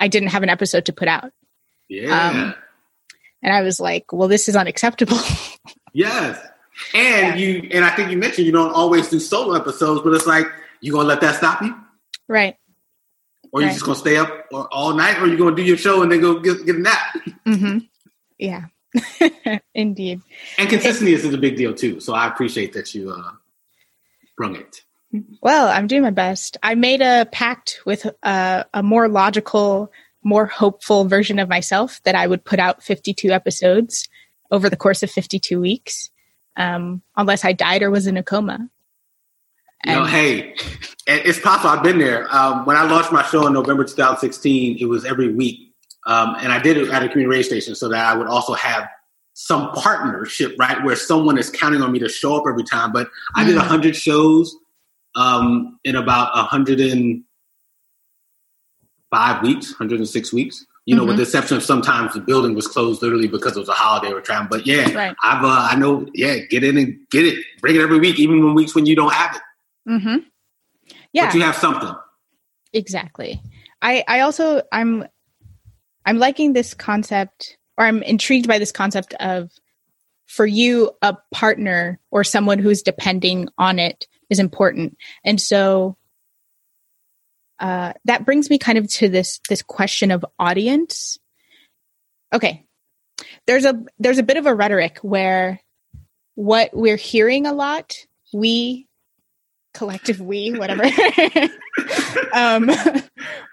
[0.00, 1.30] I didn't have an episode to put out,
[1.88, 2.28] Yeah.
[2.30, 2.54] Um,
[3.42, 5.18] and I was like, well, this is unacceptable.
[5.92, 6.38] Yes.
[6.94, 10.26] And you and I think you mentioned you don't always do solo episodes, but it's
[10.26, 10.46] like
[10.80, 11.74] you gonna let that stop you?
[12.28, 12.56] right.
[13.52, 13.72] Or you Right.
[13.72, 16.20] just gonna stay up or all night or you gonna do your show and then
[16.20, 16.98] go get, get a nap?
[17.44, 17.78] Mm-hmm.
[18.38, 18.66] Yeah.
[19.74, 20.20] Indeed.
[20.58, 21.98] And consistency is a big deal too.
[21.98, 23.32] So I appreciate that you uh
[24.36, 24.82] brung it.
[25.42, 26.56] Well, I'm doing my best.
[26.62, 29.90] I made a pact with uh, a more logical,
[30.22, 34.08] more hopeful version of myself that I would put out 52 episodes
[34.50, 36.10] over the course of 52 weeks,
[36.56, 38.68] um, unless I died or was in a coma.
[39.86, 40.54] You know, And- hey,
[41.06, 41.70] it's possible.
[41.70, 42.26] I've been there.
[42.34, 45.72] Um, when I launched my show in November 2016, it was every week,
[46.06, 48.52] um, and I did it at a community radio station so that I would also
[48.52, 48.88] have
[49.32, 52.92] some partnership, right, where someone is counting on me to show up every time.
[52.92, 53.60] But I did Mm.
[53.60, 54.54] 100 shows
[55.16, 56.30] um, in about
[59.12, 60.66] 105 weeks, 106 weeks.
[60.86, 63.68] You know, with the exception of sometimes the building was closed literally because it was
[63.68, 64.48] a holiday or time.
[64.50, 65.14] But yeah, Right.
[65.22, 66.06] I've uh, I know.
[66.14, 67.44] Yeah, get in and get it.
[67.60, 69.42] Bring it every week, even when weeks when you don't have it.
[69.88, 70.16] Mm-hmm.
[71.12, 71.26] Yeah.
[71.26, 71.92] But you have something.
[72.72, 73.40] exactly
[73.82, 75.04] i i also i'm
[76.06, 79.50] i'm liking this concept or i'm intrigued by this concept of
[80.26, 85.96] for you a partner or someone who's depending on it is important and so
[87.60, 91.18] uh, that brings me kind of to this this question of audience.
[92.32, 92.64] Okay.
[93.46, 95.60] There's a there's a bit of a rhetoric where
[96.34, 97.94] what we're hearing a lot
[98.32, 98.86] we
[99.74, 100.84] collective we whatever
[102.32, 102.70] um,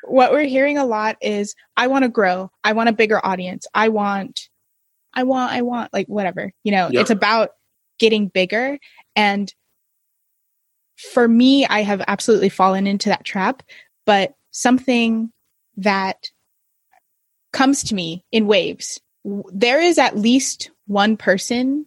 [0.04, 2.50] what we're hearing a lot is i want to grow.
[2.64, 3.68] I want a bigger audience.
[3.74, 4.50] I want
[5.14, 7.02] i want i want like whatever you know Yep.
[7.02, 7.50] it's about
[8.00, 8.78] getting bigger.
[9.16, 9.54] And
[10.98, 13.64] for me, I have absolutely fallen into that trap,
[14.08, 15.32] but something
[15.76, 16.32] that
[17.54, 19.00] comes to me in waves.
[19.24, 21.86] There is at least one person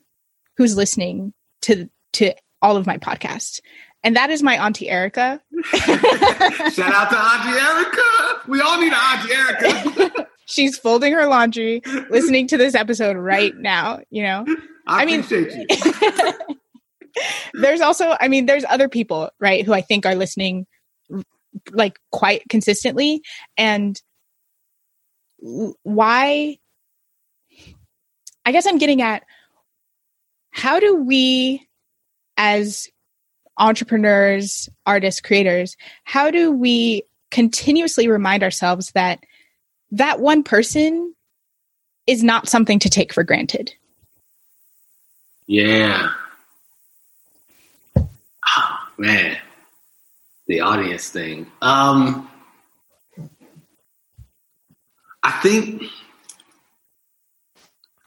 [0.56, 3.60] who's listening to to all of my podcasts.
[4.04, 5.40] And that is my auntie Erica.
[5.64, 8.48] Shout out to Auntie Erica.
[8.48, 10.26] We all need an Auntie Erica.
[10.46, 11.80] She's folding her laundry,
[12.10, 14.44] listening to this episode right now, you know.
[14.86, 16.32] I, I mean- appreciate you.
[17.54, 20.64] there's also i mean there's other people right who i think are listening
[21.72, 23.22] like quite consistently
[23.56, 24.00] and
[25.38, 26.58] why
[28.44, 29.22] i guess i'm getting at
[30.50, 31.66] how do we
[32.36, 32.88] as
[33.58, 39.24] entrepreneurs artists creators how do we continuously remind ourselves that
[39.90, 41.14] that one person
[42.06, 43.72] is not something to take for granted
[45.50, 46.12] Yeah.
[47.96, 49.36] Oh, man.
[50.50, 51.46] The audience thing.
[51.62, 52.28] Um
[55.22, 55.84] I think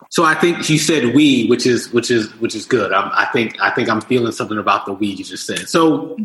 [0.09, 2.91] so I think you said we, which is which is which is good.
[2.91, 5.69] I'm, I think I think I'm feeling something about the we you just said.
[5.69, 6.17] So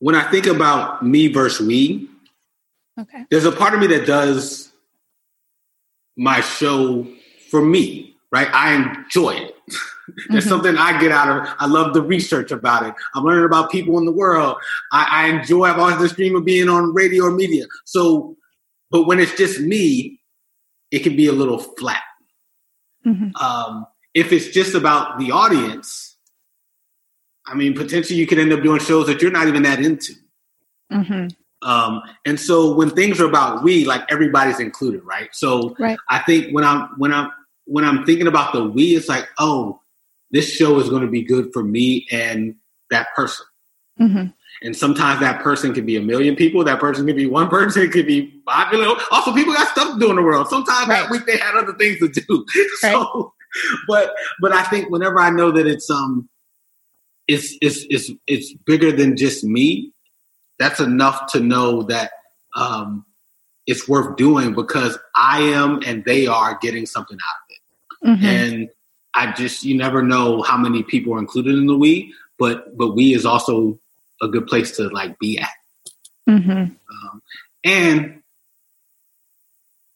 [0.00, 2.10] when I think about me versus we,
[2.98, 4.72] okay there's a part of me that does
[6.16, 7.06] my show
[7.50, 8.48] for me, right?
[8.52, 9.51] I enjoy it.
[10.28, 10.48] There's Mhm.
[10.48, 11.50] something I get out of it.
[11.58, 12.94] I love the research about it.
[13.14, 14.56] I'm learning about people in the world.
[14.92, 17.64] I, I enjoy, I've always this dream of being on radio or media.
[17.84, 18.36] So,
[18.90, 20.20] but when it's just me,
[20.90, 22.02] it can be a little flat.
[23.06, 23.32] Mhm.
[23.40, 26.16] Um, if it's just about the audience,
[27.46, 30.12] I mean, potentially you could end up doing shows that you're not even that into.
[30.90, 31.28] hmm
[31.62, 35.28] Um, and so when things are about we, like everybody's included, right?
[35.32, 35.96] So Right.
[36.10, 37.30] I think when I'm when I'm
[37.66, 39.80] when I'm thinking about the we, it's like, oh,
[40.32, 42.54] this show is going to be good for me and
[42.90, 43.46] that person.
[43.98, 44.24] hmm
[44.62, 46.64] And sometimes that person could be a million people.
[46.64, 47.82] That person could be one person.
[47.82, 48.96] It could be five million.
[49.10, 50.48] Also, people got stuff to do in the world.
[50.48, 51.02] Sometimes Right.
[51.02, 52.46] that week they had other things to do.
[52.80, 53.32] so,
[53.88, 56.28] but but I think whenever I know that it's um,
[57.28, 59.92] it's it's it's it's bigger than just me.
[60.58, 62.12] That's enough to know that
[62.54, 63.04] um,
[63.66, 67.58] it's worth doing because I am and they are getting something out of it
[68.20, 68.68] hmm and
[69.14, 72.94] I just you never know how many people are included in the we, but but
[72.94, 73.78] we is also
[74.20, 75.48] a good place to like be at.
[76.26, 77.22] hmm Um,
[77.64, 78.22] and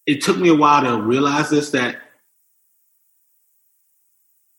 [0.06, 1.96] it took me a while to realize this that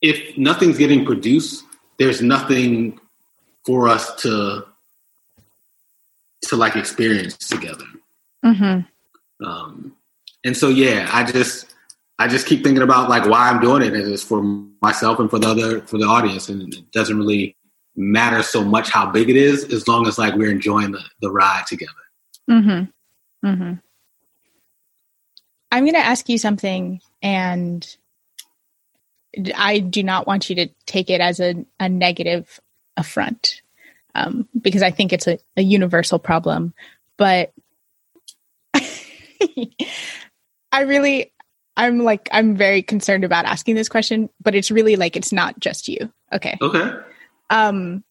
[0.02, 1.64] if nothing's getting produced,
[1.98, 3.00] there's nothing
[3.66, 4.66] for us to
[6.44, 7.86] to like experience together.
[8.44, 8.80] hmm
[9.46, 9.96] Um,
[10.44, 11.67] and so yeah, I just
[12.20, 14.42] I just keep thinking about like why I'm doing it, and it's for
[14.82, 17.56] myself and for the other for the audience, and it doesn't really
[17.96, 21.32] matter so much how big it is, as long as like we're enjoying the, the
[21.32, 21.92] ride together.
[22.50, 23.48] Mm-hmm.
[23.48, 23.74] Mm-hmm.
[25.72, 27.98] I'm going to ask you something, and
[29.56, 32.60] I do not want you to take it as a, a negative
[32.96, 33.62] affront
[34.16, 36.74] um, because I think it's a, a universal problem.
[37.18, 37.54] But
[40.72, 41.32] I really,
[41.78, 45.60] I'm like, I'm very concerned about asking this question, but it's really like it's not
[45.60, 46.12] just you.
[46.34, 46.58] Okay.
[46.62, 46.92] Okay.
[47.50, 48.04] um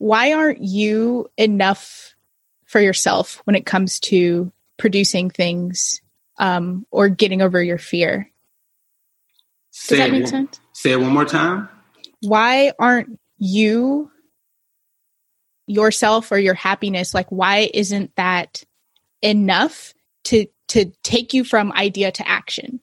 [0.00, 2.14] why aren't you enough
[2.66, 6.00] for yourself when it comes to producing things
[6.38, 8.30] um or getting over your fear
[9.72, 11.68] Say does that make one- sense Say it one more time.
[12.20, 14.12] why aren't you
[15.66, 18.62] yourself or your happiness like why isn't that
[19.20, 19.92] enough
[20.28, 22.80] to to take you from idea to action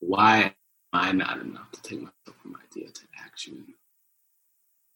[0.00, 0.52] Why am
[0.92, 3.74] I not enough to take myself from idea to action?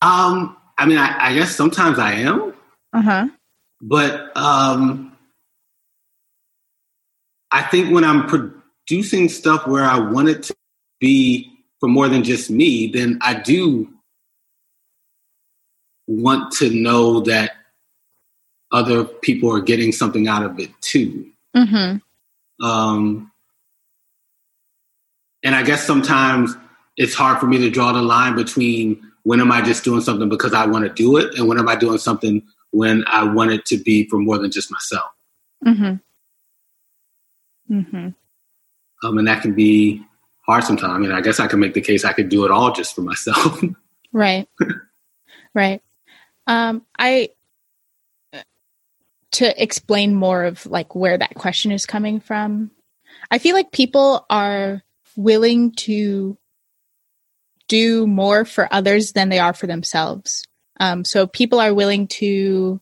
[0.02, 2.54] Um, I mean, I, I guess sometimes I am.
[2.92, 3.28] uh-huh
[3.80, 5.16] but um,
[7.50, 10.54] I think when I'm producing stuff where I want it to
[11.00, 13.92] be for more than just me, then I do
[16.06, 17.52] want to know that
[18.72, 21.26] other people are getting something out of it too.
[21.56, 22.00] mhm
[22.60, 23.30] Um,
[25.42, 26.54] and I guess sometimes
[26.96, 30.28] it's hard for me to draw the line between when am I just doing something
[30.28, 33.52] because I want to do it and when am I doing something when I want
[33.52, 35.10] it to be for more than just myself.
[35.64, 36.00] mhm
[37.70, 38.14] mhm
[39.02, 40.02] Um, and that can be
[40.46, 40.92] hard sometimes.
[40.92, 42.94] I mean, I guess I can make the case I could do it all just
[42.94, 43.62] for myself.
[44.12, 44.48] Right.
[45.54, 45.82] right.
[46.46, 47.30] Um, I
[49.32, 52.70] to explain more of like where that question is coming from.
[53.30, 54.82] I feel like people are
[55.16, 56.38] willing to
[57.66, 60.44] do more for others than they are for themselves.
[60.78, 62.80] Um, so people are willing to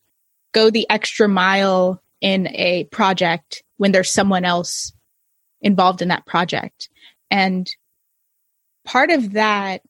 [0.52, 4.92] go the extra mile in a project when there's someone else
[5.60, 6.88] involved in that project.
[7.30, 7.68] And
[8.84, 9.82] part of that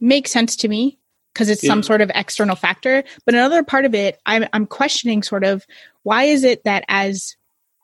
[0.00, 0.98] makes sense to me
[1.32, 1.68] because it's yeah.
[1.68, 3.04] some sort of external factor.
[3.24, 5.64] But another part of it, I'm, I'm questioning sort of
[6.02, 7.36] why is it that as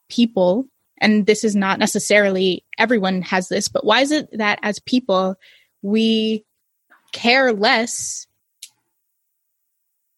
[0.09, 0.67] people,
[0.99, 5.37] and this is not necessarily everyone has this, but why is it that as people,
[5.83, 6.45] we
[7.13, 8.27] care less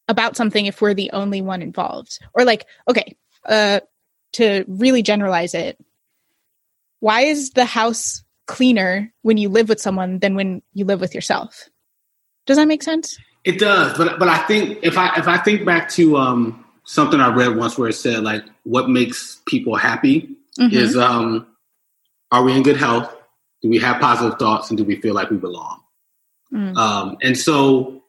[0.07, 2.19] about something if we're the only one involved?
[2.33, 3.15] Or like, okay,
[3.45, 3.81] uh,
[4.33, 5.77] to really generalize it,
[6.99, 11.13] why is the house cleaner when you live with someone than when you live with
[11.13, 11.69] yourself?
[12.49, 13.15] Does that make sense?
[13.43, 17.19] It does, but but I think if I if I think back to um, something
[17.19, 20.75] I read once where it said like what makes people happy mm-hmm.
[20.75, 21.45] is um,
[22.31, 23.15] are we in good health?
[23.61, 25.79] Do we have positive thoughts and do we feel like we belong?
[26.51, 26.75] Mm.
[26.75, 28.01] Um, and so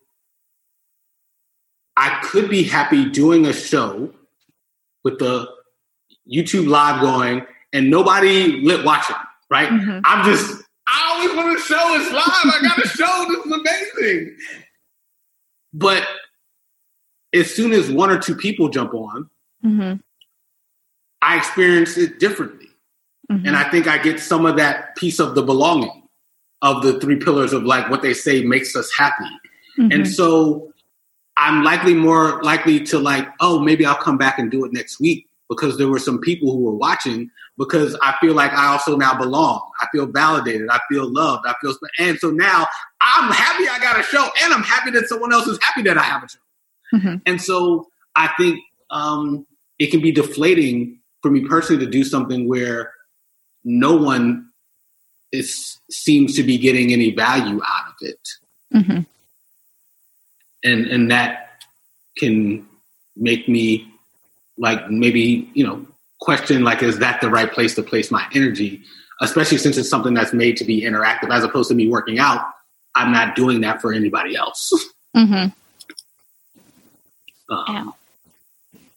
[1.98, 4.14] I could be happy doing a show
[5.04, 5.50] with the
[6.26, 9.16] YouTube live going and nobody lit watching,
[9.50, 9.68] right?
[9.68, 10.00] Mm-hmm.
[10.02, 12.24] I'm just, I always want to show it's live.
[12.26, 14.36] I got to show this is amazing.
[15.72, 16.06] But
[17.34, 19.30] as soon as one or two people jump on,
[19.64, 19.96] mm-hmm.
[21.22, 22.68] I experience it differently.
[23.30, 23.46] Mm-hmm.
[23.46, 26.08] And I think I get some of that piece of the belonging
[26.62, 29.24] of the three pillars of like what they say makes us happy.
[29.78, 29.92] Mm-hmm.
[29.92, 30.72] And so
[31.36, 35.00] I'm likely more likely to like, oh, maybe I'll come back and do it next
[35.00, 37.30] week because there were some people who were watching
[37.60, 39.70] because I feel like I also now belong.
[39.82, 40.70] I feel validated.
[40.70, 41.46] I feel loved.
[41.46, 42.66] I feel, and so now
[43.02, 45.98] I'm happy I got a show, and I'm happy that someone else is happy that
[45.98, 46.38] I have a show.
[46.94, 47.16] Mm-hmm.
[47.26, 49.46] And so I think um,
[49.78, 52.94] it can be deflating for me personally to do something where
[53.62, 54.48] no one
[55.30, 58.28] is seems to be getting any value out of it,
[58.74, 59.00] mm-hmm.
[60.64, 61.60] and and that
[62.16, 62.66] can
[63.16, 63.86] make me
[64.56, 65.86] like maybe you know
[66.20, 68.82] question like is that the right place to place my energy
[69.22, 72.46] especially since it's something that's made to be interactive as opposed to me working out
[72.94, 74.72] i'm not doing that for anybody else
[75.16, 75.48] mm-hmm.
[77.52, 77.94] um,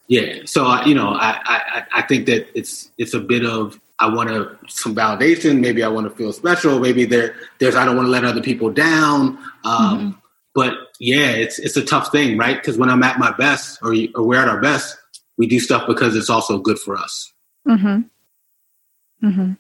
[0.08, 3.80] yeah so uh, you know I, I i think that it's it's a bit of
[4.00, 7.86] i want to some validation maybe i want to feel special maybe there there's i
[7.86, 10.10] don't want to let other people down um, mm-hmm.
[10.54, 13.96] but yeah it's it's a tough thing right because when i'm at my best or,
[14.16, 14.98] or we're at our best
[15.38, 17.34] we do stuff because it's also good for us.
[17.68, 19.28] Mm-hmm.
[19.28, 19.52] Mm-hmm.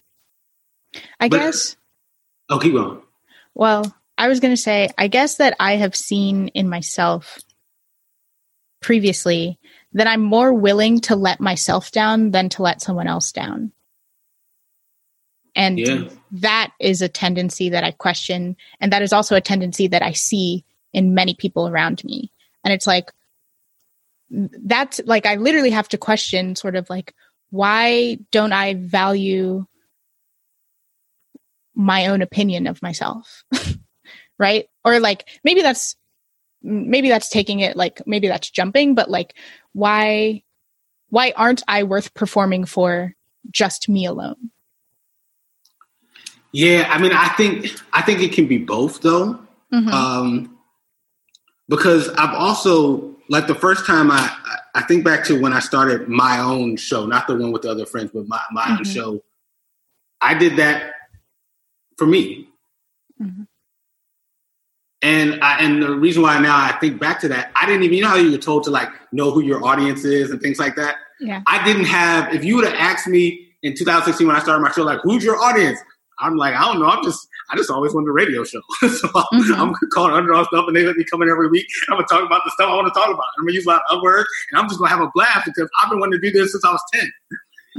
[1.19, 1.75] I but, guess.
[2.49, 3.01] Oh, keep going.
[3.55, 7.39] Well, I was going to say, I guess that I have seen in myself
[8.81, 9.59] previously
[9.93, 13.71] that I'm more willing to let myself down than to let someone else down.
[15.55, 16.09] And yeah.
[16.31, 18.57] that is a tendency that I question.
[18.79, 22.31] And that is also a tendency that I see in many people around me.
[22.63, 23.11] And it's like,
[24.29, 27.13] that's like I literally have to question sort of like
[27.49, 29.65] why don't I value
[31.75, 33.43] my own opinion of myself?
[34.39, 34.65] right?
[34.83, 35.95] Or like maybe that's
[36.63, 39.35] maybe that's taking it like maybe that's jumping, but like
[39.73, 40.43] why
[41.09, 43.13] why aren't I worth performing for
[43.51, 44.49] just me alone?
[46.51, 49.39] Yeah, I mean, I think I think it can be both though,
[49.71, 49.89] mm-hmm.
[49.89, 50.57] um,
[51.67, 54.35] because I've also like the first time I
[54.75, 57.71] I think back to when I started my own show, not the one with the
[57.71, 58.73] other friends, but my, my mm-hmm.
[58.73, 59.23] own show.
[60.21, 60.93] I did that
[61.97, 62.47] for me.
[63.21, 63.43] Mm-hmm.
[65.01, 67.97] And I, and the reason why now I think back to that, I didn't even
[67.97, 70.59] you know how you were told to like know who your audience is and things
[70.59, 70.95] like that.
[71.19, 71.41] Yeah.
[71.45, 72.33] I didn't have.
[72.33, 75.23] If you would have asked me in 2016 when I started my show, like who's
[75.23, 75.77] your audience,
[76.19, 76.87] I'm like I don't know.
[76.87, 78.61] I'm just I just always wanted a radio show.
[78.81, 79.53] so mm-hmm.
[79.53, 81.67] I'm, I'm calling stuff and they let me come in every week.
[81.89, 83.25] I'm going to talk about the stuff I want to talk about.
[83.37, 85.11] I'm going to use a lot of words and I'm just going to have a
[85.13, 87.11] blast because I've been wanting to do this since I was 10.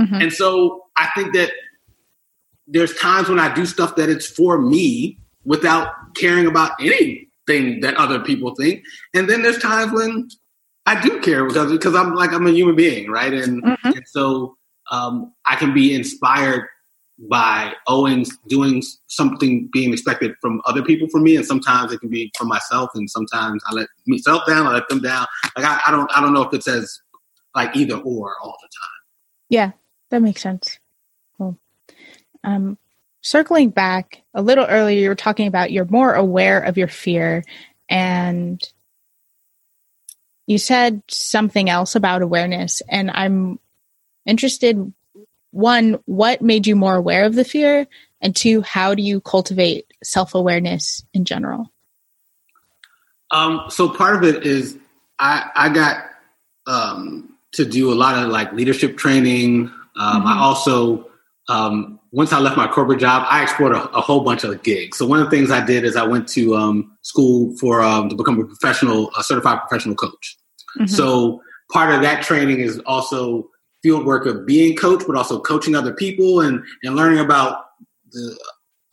[0.01, 0.15] Mm-hmm.
[0.23, 1.51] And so I think that
[2.67, 7.95] there's times when I do stuff that it's for me without caring about anything that
[7.97, 8.83] other people think.
[9.13, 10.29] And then there's times when
[10.87, 13.33] I do care because, because I'm like, I'm a human being, right?
[13.33, 13.89] And, mm-hmm.
[13.89, 14.57] and so
[14.91, 16.67] um, I can be inspired
[17.29, 22.11] by Owens doing something being expected from other people from me, and sometimes it can
[22.11, 25.27] be from myself, and sometimes I let myself down, I let them down.
[25.57, 27.01] Like I, I don't, I don't know if it says
[27.55, 29.01] like either or all the time.
[29.49, 29.73] Yeah,
[30.11, 30.79] that makes sense.
[31.39, 31.59] Cool.
[32.43, 32.79] Um,
[33.23, 37.45] circling back a little earlier, you were talking about you're more aware of your fear,
[37.89, 38.63] and
[40.47, 43.59] you said something else about awareness, and I'm
[44.27, 44.93] interested
[45.55, 47.87] one, what made you more aware of the fear?
[48.21, 51.71] And two, how do you cultivate self awareness in general?
[53.31, 54.77] Um, so part of it is
[55.19, 56.05] I, I got
[56.67, 59.71] um, to do a lot of like leadership training.
[59.97, 60.27] Um, mm-hmm.
[60.27, 61.09] I also,
[61.49, 64.99] um, once I left my corporate job, I explored a, a, whole bunch of gigs.
[64.99, 68.09] So one of the things I did is I went to um, school for um,
[68.09, 70.37] to become a professional, a certified professional coach.
[70.77, 70.87] Mm-hmm.
[70.87, 73.51] So part of that training is also
[73.85, 77.67] field work of being coach, but also coaching other people and and learning about
[78.13, 78.37] the,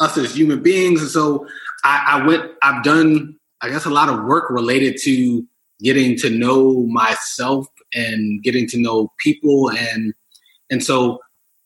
[0.02, 1.02] us as human beings.
[1.02, 1.48] And so
[1.86, 2.52] I, I went.
[2.62, 5.48] I've done, I guess, a lot of work related to
[5.82, 10.14] getting to know myself and getting to know people and
[10.70, 11.20] and so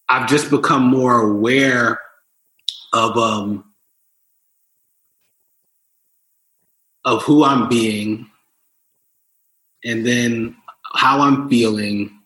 [0.10, 2.00] I've just become more aware
[2.94, 3.66] of um
[7.04, 8.30] of who I'm being
[9.84, 10.56] and then
[10.96, 12.20] how I'm feeling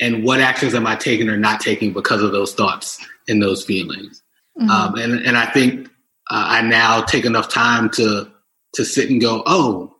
[0.00, 3.64] and what actions am I taking or not taking because of those thoughts and those
[3.64, 4.22] feelings.
[4.58, 4.70] Mm-hmm.
[4.70, 5.86] Um, and and I think
[6.30, 8.30] uh, I now take enough time to
[8.74, 9.94] to sit and go, oh,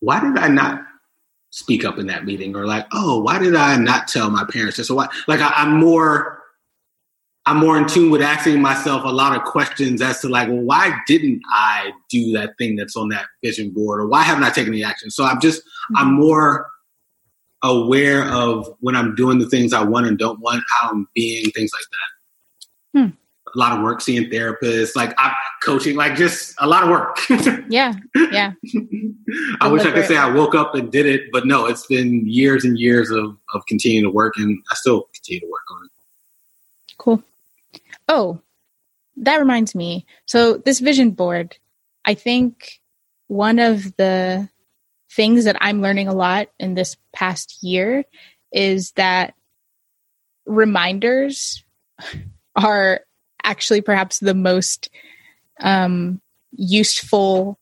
[0.00, 0.82] why did I not
[1.50, 2.56] speak up in that meeting?
[2.56, 4.88] Or like, oh, why did I not tell my parents this?
[4.88, 5.08] So why?
[5.28, 6.42] Like I, I'm more
[7.46, 10.62] I'm more in tune with asking myself a lot of questions as to like, well,
[10.62, 14.50] why didn't I do that thing that's on that vision board, or why haven't I
[14.50, 15.10] taken the action?
[15.10, 15.96] So I'm just mm-hmm.
[15.96, 16.70] I'm more
[17.64, 21.50] aware of when I'm doing the things I want and don't want, how I'm being,
[21.50, 23.00] things like that.
[23.00, 23.14] Hmm.
[23.54, 27.18] A lot of work seeing therapists, like I'm coaching, like just a lot of work.
[27.70, 27.94] yeah,
[28.32, 28.52] yeah.
[29.60, 32.26] I wish I could say I woke up and did it, but no, it's been
[32.26, 35.84] years and years of of continuing to work, and I still continue to work on
[35.84, 35.90] it.
[36.98, 37.22] Cool.
[38.08, 38.40] Oh,
[39.16, 40.04] that reminds me.
[40.26, 41.56] So this vision board,
[42.04, 42.80] I think
[43.28, 44.48] one of the
[45.14, 48.04] things that I'm learning a lot in this past year
[48.52, 49.34] is that
[50.46, 51.64] reminders
[52.56, 53.00] are
[53.42, 54.90] actually perhaps the most
[55.60, 56.20] um,
[56.52, 57.58] useful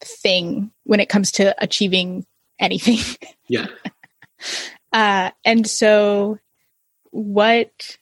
[0.00, 2.26] thing when it comes to achieving
[2.58, 2.98] anything.
[3.52, 3.66] Yeah.
[4.92, 6.38] uh, and so,
[7.10, 7.98] what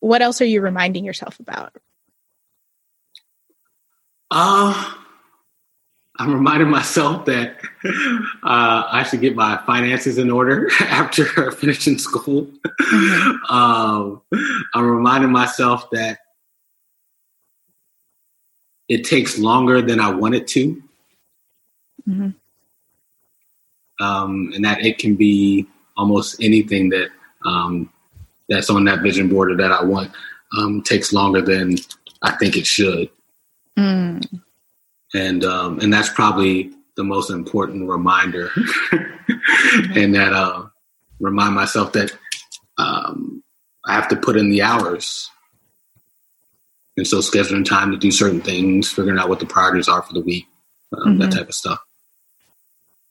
[0.00, 1.74] what else are you reminding yourself about?
[4.30, 4.94] Uh,
[6.18, 7.58] I'm reminding myself that
[8.42, 12.48] uh, I should get my finances in order after finishing school.
[12.80, 13.54] Mm-hmm.
[13.54, 14.22] um,
[14.74, 16.18] I'm reminding myself that
[18.88, 20.82] it takes longer than I want it to.
[22.08, 22.30] Mm-hmm.
[23.98, 27.08] Um, and that it can be almost anything that
[27.44, 27.90] um,
[28.48, 30.12] that's on that vision board or that I want
[30.56, 31.76] um, takes longer than
[32.22, 33.10] I think it should.
[33.78, 34.42] Mm.
[35.16, 38.50] And um, and that's probably the most important reminder,
[39.94, 40.66] and that uh,
[41.18, 42.14] remind myself that
[42.76, 43.42] um,
[43.86, 45.30] I have to put in the hours.
[46.98, 50.12] And so scheduling time to do certain things, figuring out what the priorities are for
[50.12, 50.46] the week,
[50.92, 51.18] um, mm-hmm.
[51.20, 51.78] that type of stuff.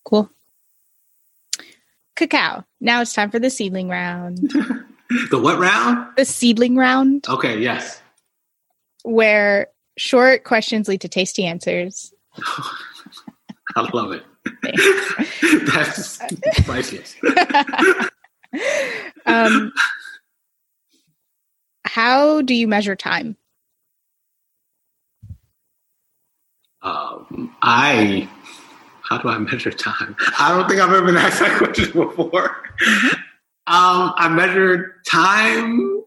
[0.03, 0.29] Cool.
[2.15, 2.65] Cacao.
[2.79, 4.37] Now it's time for the seedling round.
[5.31, 6.07] the what round?
[6.17, 7.25] The seedling round.
[7.27, 8.01] Okay, yes.
[9.03, 9.67] Where
[9.97, 12.13] short questions lead to tasty answers.
[13.75, 14.23] I love it.
[15.73, 16.19] That's
[16.63, 17.15] priceless.
[19.25, 19.73] um,
[21.85, 23.35] how do you measure time?
[26.81, 28.29] Um, I
[29.01, 30.15] how do I measure time?
[30.39, 32.55] I don't think I've ever been asked that question before.
[32.81, 33.15] Mm-hmm.
[33.67, 36.03] Um, I measure time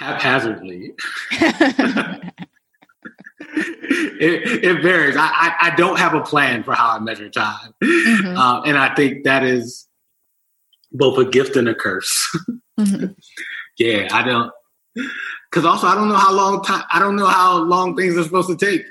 [0.00, 0.94] haphazardly.
[4.20, 5.16] it, it, varies.
[5.16, 7.74] I, I, I, don't have a plan for how I measure time.
[7.82, 8.36] Mm-hmm.
[8.36, 9.88] Uh, and I think that is
[10.92, 12.28] both a gift and a curse.
[12.78, 13.06] Mm-hmm.
[13.78, 14.52] yeah, I don't.
[15.50, 16.84] Because also, I don't know how long time.
[16.92, 18.84] I don't know how long things are supposed to take.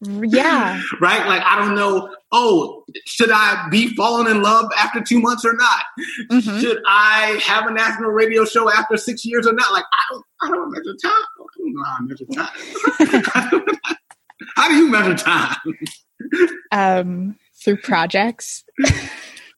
[0.00, 0.82] yeah.
[1.00, 1.26] right.
[1.28, 2.12] Like I don't know.
[2.32, 5.84] Oh, should I be falling in love after two months or not?
[6.30, 6.60] Mm-hmm.
[6.60, 9.70] Should I have a national radio show after six years or not?
[9.72, 10.24] Like I don't.
[10.42, 11.12] I don't measure time.
[11.12, 13.64] I don't know how I measure time.
[14.56, 15.56] how do you measure time?
[16.72, 18.64] um, through projects.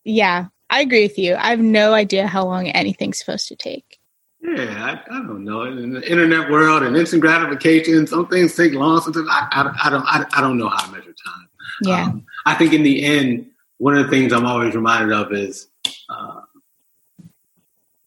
[0.05, 1.37] yeah, I agree with you.
[1.37, 3.94] I have no idea how long anything's supposed to take.
[4.45, 5.63] Yeah, I, I, don't know.
[5.63, 9.01] In the internet world and instant gratification, some things take long.
[9.01, 10.05] Sometimes I, I, I don't.
[10.05, 11.49] I, I, don't know how to measure time.
[11.83, 12.05] Yeah.
[12.05, 13.47] Um, I think in the end,
[13.79, 15.69] one of the things I'm always reminded of is
[16.11, 16.43] uh,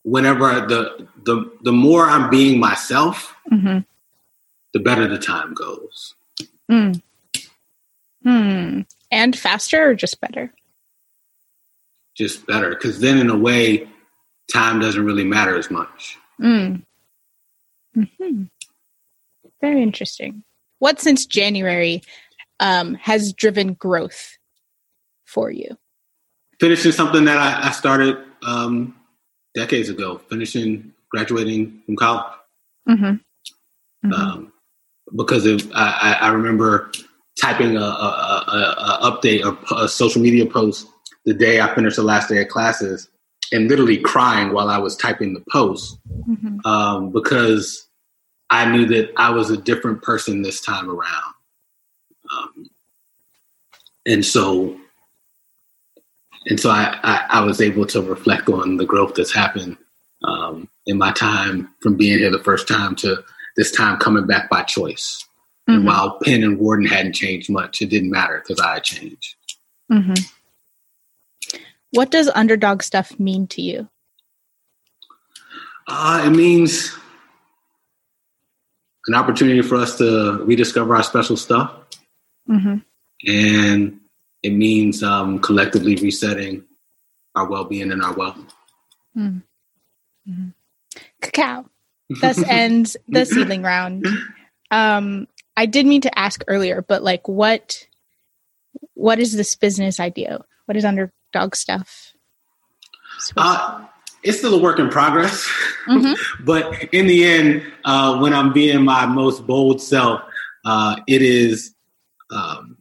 [0.03, 3.79] whenever the the the more I'm being myself, mm-hmm.
[4.73, 6.13] the better the time goes.
[6.69, 7.01] Mm.
[8.23, 8.81] Hmm.
[9.11, 10.53] And faster or just better?
[12.15, 13.89] Just better, because then in a way
[14.53, 16.17] time doesn't really matter as much.
[16.41, 16.83] Mm.
[17.95, 18.43] hmm
[19.61, 20.43] Very interesting.
[20.79, 22.03] What since January
[22.59, 24.37] um, has driven growth
[25.25, 25.77] for you?
[26.59, 28.95] Finishing something that I, I started um,
[29.55, 32.33] decades ago, finishing, graduating from college.
[32.89, 33.05] Mm-hmm.
[33.05, 34.13] Mm-hmm.
[34.13, 34.53] Um,
[35.15, 36.91] because of, I, I remember
[37.39, 40.87] typing a, a, a, a update or a social media post
[41.25, 43.09] the day I finished the last day of classes
[43.51, 46.59] and literally crying while I was typing the post mm-hmm.
[46.65, 47.87] um, because
[48.49, 51.33] I knew that I was a different person this time around.
[52.31, 52.69] Um,
[54.05, 54.77] and so,
[56.45, 59.77] and so I, I, I, was able to reflect on the growth that's happened
[60.23, 63.23] um, in my time from being here the first time to
[63.55, 65.25] this time coming back by choice.
[65.69, 65.77] Mm-hmm.
[65.77, 69.35] And while Penn and Wharton hadn't changed much, it didn't matter because I had changed.
[69.91, 70.13] Mm-hmm.
[71.91, 73.89] What does underdog stuff mean to you?
[75.87, 76.95] Uh, it means
[79.07, 81.71] an opportunity for us to rediscover our special stuff.
[82.49, 82.77] Mm-hmm.
[83.27, 83.99] And
[84.43, 86.63] it means um, collectively resetting
[87.35, 88.37] our well being and our wealth.
[89.17, 89.37] Mm-hmm.
[90.29, 90.47] mm-hmm.
[91.21, 91.69] Cacao.
[92.21, 94.07] Thus ends the seedling round.
[94.71, 95.27] Um,
[95.57, 97.85] I did mean to ask earlier, but like, what
[98.93, 100.43] what is this business idea?
[100.65, 100.85] What is
[101.37, 102.13] underdog stuff?
[103.35, 103.85] Uh,
[104.23, 105.49] it's still a work in progress,
[105.87, 106.13] mm-hmm.
[106.45, 110.21] but in the end, uh, when I'm being my most bold self,
[110.65, 111.73] uh, it is
[112.31, 112.77] um,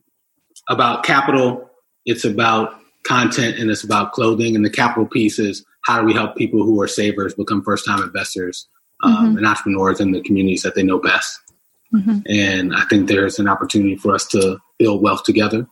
[0.68, 1.70] about capital.
[2.04, 4.57] It's about content, and it's about clothing.
[4.57, 7.86] And the capital piece is how do we help people who are savers become first
[7.86, 8.68] time investors
[9.02, 9.38] um, mm-hmm.
[9.38, 11.38] and entrepreneurs in the communities that they know best.
[11.94, 12.18] Mm-hmm.
[12.28, 15.66] And I think there's an opportunity for us to build wealth together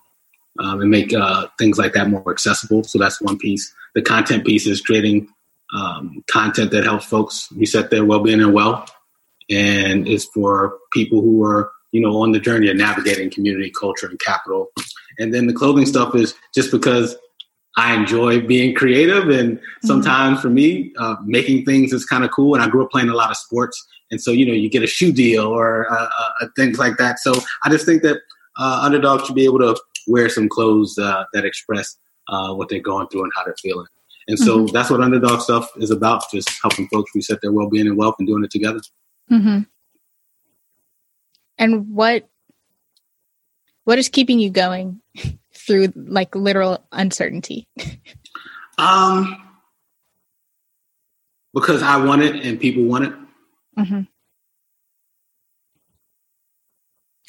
[0.60, 2.84] um, and make uh, things like that more accessible.
[2.84, 3.72] So that's one piece.
[3.94, 5.28] The content piece is creating
[5.74, 8.90] um, content that helps folks reset their well-being and wealth,
[9.50, 14.06] and is for people who are you know on the journey of navigating community, culture,
[14.06, 14.70] and capital.
[15.18, 17.16] And then the clothing stuff is just because
[17.76, 19.86] I enjoy being creative, and mm-hmm.
[19.86, 20.42] sometimes mm-hmm.
[20.42, 22.54] for me, uh, making things is kind of cool.
[22.54, 24.82] And I grew up playing a lot of sports, and so you know, you get
[24.82, 26.08] a shoe deal or uh,
[26.40, 27.18] uh, things like that.
[27.18, 27.34] So
[27.64, 28.18] I just think that
[28.56, 29.76] uh, underdogs should be able to
[30.06, 31.96] wear some clothes uh, that express
[32.28, 33.86] uh, what they're going through and how they're feeling.
[34.26, 34.72] And so mm-hmm.
[34.72, 38.26] that's what underdog stuff is about: just helping folks reset their well-being and wealth, and
[38.26, 38.80] doing it together.
[39.30, 39.60] Mm-hmm.
[41.58, 42.28] And what
[43.84, 45.00] what is keeping you going?
[45.66, 47.66] through like literal uncertainty?
[48.78, 49.36] um,
[51.52, 53.12] because I want it and people want it.
[53.78, 54.00] Mm-hmm.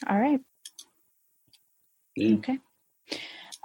[0.07, 0.39] All right.
[2.15, 2.35] Yeah.
[2.35, 2.59] Okay.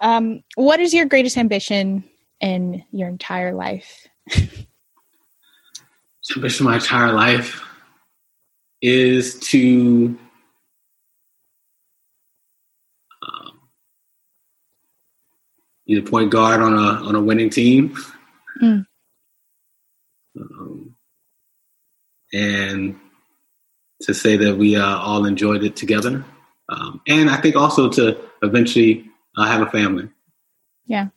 [0.00, 2.04] Um, what is your greatest ambition
[2.40, 4.06] in your entire life?
[6.22, 7.62] ambition my entire life
[8.80, 10.16] is to
[15.90, 17.96] be a point guard on a on a winning team.
[18.62, 18.86] Mm.
[20.40, 20.94] Um,
[22.32, 22.96] and
[24.02, 26.24] to say that we uh, all enjoyed it together,
[26.68, 30.08] um, and I think also to eventually uh, have a family.
[30.86, 31.08] Yeah.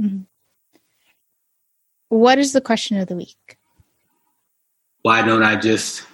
[0.00, 0.22] Mm-hmm.
[2.08, 3.58] What is the question of the week?
[5.02, 6.06] Why don't I just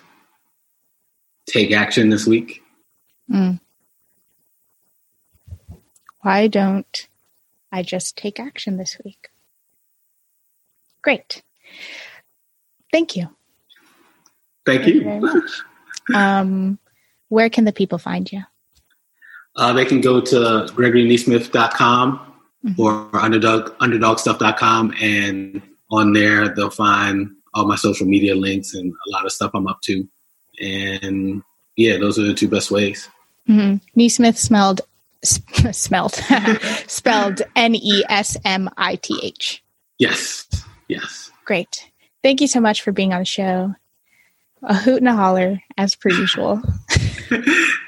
[1.47, 2.62] take action this week?
[3.30, 3.61] Mm.
[6.22, 7.09] Why don't
[7.72, 9.28] I just take action this week.
[11.03, 11.43] Great.
[12.93, 13.28] Thank you.
[14.66, 15.20] Thank, Thank you.
[15.20, 15.51] much.
[16.14, 16.78] um,
[17.28, 18.43] where can the people find you?
[19.57, 20.36] Uh, they can go to
[20.74, 22.34] gregorynesmith.com
[22.64, 22.80] mm-hmm.
[22.80, 24.94] or underdog, underdogstuff.com.
[25.01, 29.51] And on there, they'll find all my social media links and a lot of stuff
[29.55, 30.07] I'm up to.
[30.61, 31.42] And
[31.76, 33.09] yeah, those are the two best ways.
[33.48, 33.76] Mm-hmm.
[33.96, 34.82] Nesmith smelled
[35.22, 36.14] smelled
[36.86, 39.62] spelled N E S M I T H.
[39.98, 40.46] Yes.
[40.88, 41.30] Yes.
[41.44, 41.90] Great.
[42.22, 43.74] Thank you so much for being on the show.
[44.62, 46.61] A hoot and a holler, as per usual.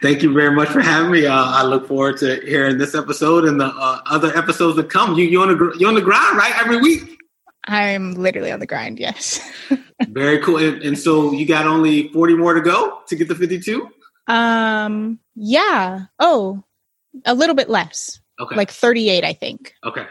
[0.02, 1.26] Thank you very much for having me.
[1.26, 5.18] Uh, I look forward to hearing this episode and the uh, other episodes that come.
[5.18, 6.52] You you on the you on the grind, right?
[6.60, 7.18] Every week.
[7.66, 8.98] I'm literally on the grind.
[8.98, 9.40] Yes.
[10.08, 10.56] very cool.
[10.56, 13.88] And, and so you got only 40 more to go to get the 52.
[14.26, 15.20] Um.
[15.34, 16.06] Yeah.
[16.18, 16.62] Oh,
[17.24, 18.20] a little bit less.
[18.40, 18.56] Okay.
[18.56, 19.74] Like 38, I think.
[19.84, 20.06] Okay.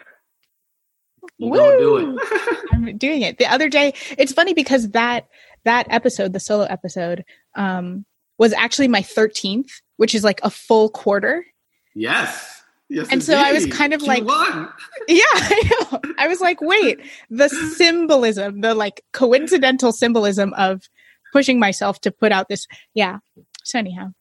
[1.38, 2.59] You do it.
[2.71, 3.38] I'm doing it.
[3.38, 5.27] The other day, it's funny because that
[5.63, 7.23] that episode, the solo episode,
[7.55, 8.05] um,
[8.41, 11.45] was actually my 13th, which is like a full quarter.
[11.93, 12.63] Yes.
[12.89, 14.23] Yes, and so I was kind of like,
[15.07, 16.01] yeah, I know.
[16.17, 20.89] I was like, wait, the symbolism, the like coincidental symbolism of
[21.31, 22.67] pushing myself to put out this.
[22.95, 23.19] Yeah.
[23.63, 24.11] So, anyhow,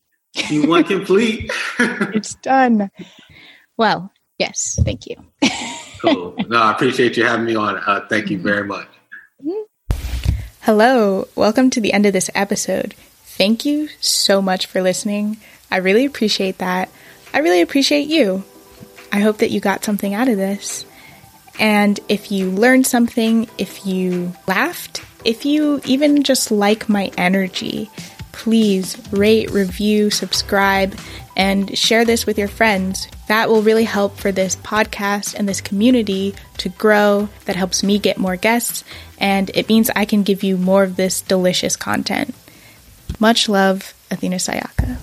[0.50, 1.50] you won complete.
[1.78, 2.90] it's done.
[3.78, 5.16] Well, yes, thank you.
[6.00, 6.36] cool.
[6.46, 7.78] No, I appreciate you having me on.
[7.78, 8.86] Uh, thank you very much.
[10.60, 12.94] Hello, welcome to the end of this episode.
[13.36, 15.38] Thank you so much for listening.
[15.70, 16.90] I really appreciate that.
[17.32, 18.44] I really appreciate you.
[19.12, 20.84] I hope that you got something out of this.
[21.58, 27.90] And if you learned something, if you laughed, if you even just like my energy,
[28.32, 30.98] please rate, review, subscribe,
[31.36, 33.08] and share this with your friends.
[33.28, 37.28] That will really help for this podcast and this community to grow.
[37.44, 38.84] That helps me get more guests,
[39.18, 42.34] and it means I can give you more of this delicious content.
[43.18, 44.96] Much love, Athena Sayaka.